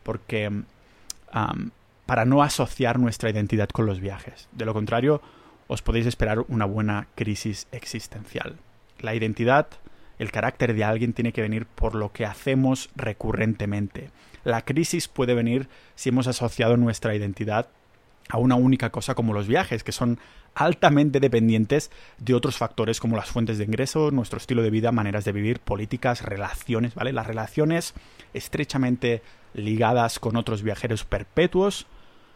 porque 0.02 0.50
para 2.06 2.24
no 2.24 2.42
asociar 2.42 2.98
nuestra 2.98 3.30
identidad 3.30 3.68
con 3.68 3.86
los 3.86 4.00
viajes. 4.00 4.48
De 4.52 4.64
lo 4.64 4.74
contrario, 4.74 5.22
os 5.68 5.82
podéis 5.82 6.06
esperar 6.06 6.44
una 6.48 6.64
buena 6.64 7.06
crisis 7.14 7.68
existencial. 7.72 8.56
La 9.00 9.14
identidad, 9.14 9.68
el 10.18 10.32
carácter 10.32 10.74
de 10.74 10.84
alguien 10.84 11.12
tiene 11.12 11.32
que 11.32 11.42
venir 11.42 11.66
por 11.66 11.94
lo 11.94 12.12
que 12.12 12.26
hacemos 12.26 12.90
recurrentemente. 12.96 14.10
La 14.44 14.62
crisis 14.64 15.08
puede 15.08 15.34
venir 15.34 15.68
si 15.94 16.08
hemos 16.08 16.26
asociado 16.26 16.76
nuestra 16.76 17.14
identidad 17.14 17.68
a 18.28 18.38
una 18.38 18.54
única 18.54 18.90
cosa 18.90 19.14
como 19.14 19.34
los 19.34 19.48
viajes, 19.48 19.82
que 19.82 19.92
son 19.92 20.18
altamente 20.54 21.20
dependientes 21.20 21.90
de 22.18 22.34
otros 22.34 22.56
factores 22.56 23.00
como 23.00 23.16
las 23.16 23.30
fuentes 23.30 23.58
de 23.58 23.64
ingreso, 23.64 24.10
nuestro 24.10 24.38
estilo 24.38 24.62
de 24.62 24.70
vida, 24.70 24.92
maneras 24.92 25.24
de 25.24 25.32
vivir, 25.32 25.60
políticas, 25.60 26.22
relaciones, 26.22 26.94
¿vale? 26.94 27.12
Las 27.12 27.26
relaciones 27.26 27.94
estrechamente 28.34 29.22
ligadas 29.54 30.18
con 30.18 30.36
otros 30.36 30.62
viajeros 30.62 31.04
perpetuos 31.04 31.86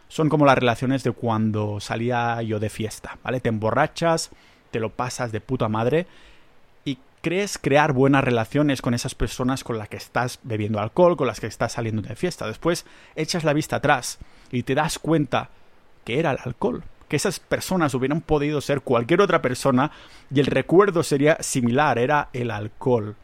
son 0.07 0.29
como 0.29 0.45
las 0.45 0.57
relaciones 0.57 1.03
de 1.03 1.11
cuando 1.11 1.79
salía 1.79 2.41
yo 2.41 2.59
de 2.59 2.69
fiesta, 2.69 3.17
¿vale? 3.23 3.39
Te 3.39 3.49
emborrachas, 3.49 4.31
te 4.71 4.79
lo 4.79 4.91
pasas 4.91 5.31
de 5.31 5.41
puta 5.41 5.69
madre 5.69 6.07
crees 7.25 7.57
crear 7.57 7.91
buenas 7.91 8.23
relaciones 8.23 8.83
con 8.83 8.93
esas 8.93 9.15
personas 9.15 9.63
con 9.63 9.79
las 9.79 9.89
que 9.89 9.97
estás 9.97 10.37
bebiendo 10.43 10.79
alcohol, 10.79 11.17
con 11.17 11.25
las 11.25 11.39
que 11.39 11.47
estás 11.47 11.71
saliendo 11.71 12.03
de 12.03 12.15
fiesta. 12.15 12.45
Después 12.45 12.85
echas 13.15 13.43
la 13.43 13.53
vista 13.53 13.77
atrás 13.77 14.19
y 14.51 14.61
te 14.61 14.75
das 14.75 14.99
cuenta 14.99 15.49
que 16.03 16.19
era 16.19 16.29
el 16.29 16.37
alcohol, 16.45 16.83
que 17.09 17.15
esas 17.15 17.39
personas 17.39 17.95
hubieran 17.95 18.21
podido 18.21 18.61
ser 18.61 18.81
cualquier 18.81 19.21
otra 19.21 19.41
persona 19.41 19.89
y 20.31 20.39
el 20.39 20.45
recuerdo 20.45 21.01
sería 21.01 21.37
similar, 21.39 21.97
era 21.97 22.29
el 22.31 22.51
alcohol. 22.51 23.15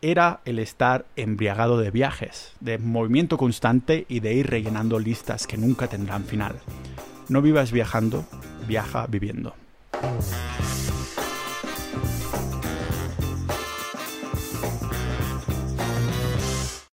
Era 0.00 0.38
el 0.44 0.60
estar 0.60 1.04
embriagado 1.16 1.78
de 1.78 1.90
viajes, 1.90 2.52
de 2.60 2.78
movimiento 2.78 3.36
constante 3.36 4.06
y 4.08 4.20
de 4.20 4.34
ir 4.34 4.48
rellenando 4.48 5.00
listas 5.00 5.48
que 5.48 5.56
nunca 5.56 5.88
tendrán 5.88 6.22
final. 6.22 6.54
No 7.28 7.42
vivas 7.42 7.72
viajando, 7.72 8.24
viaja 8.68 9.08
viviendo. 9.08 9.56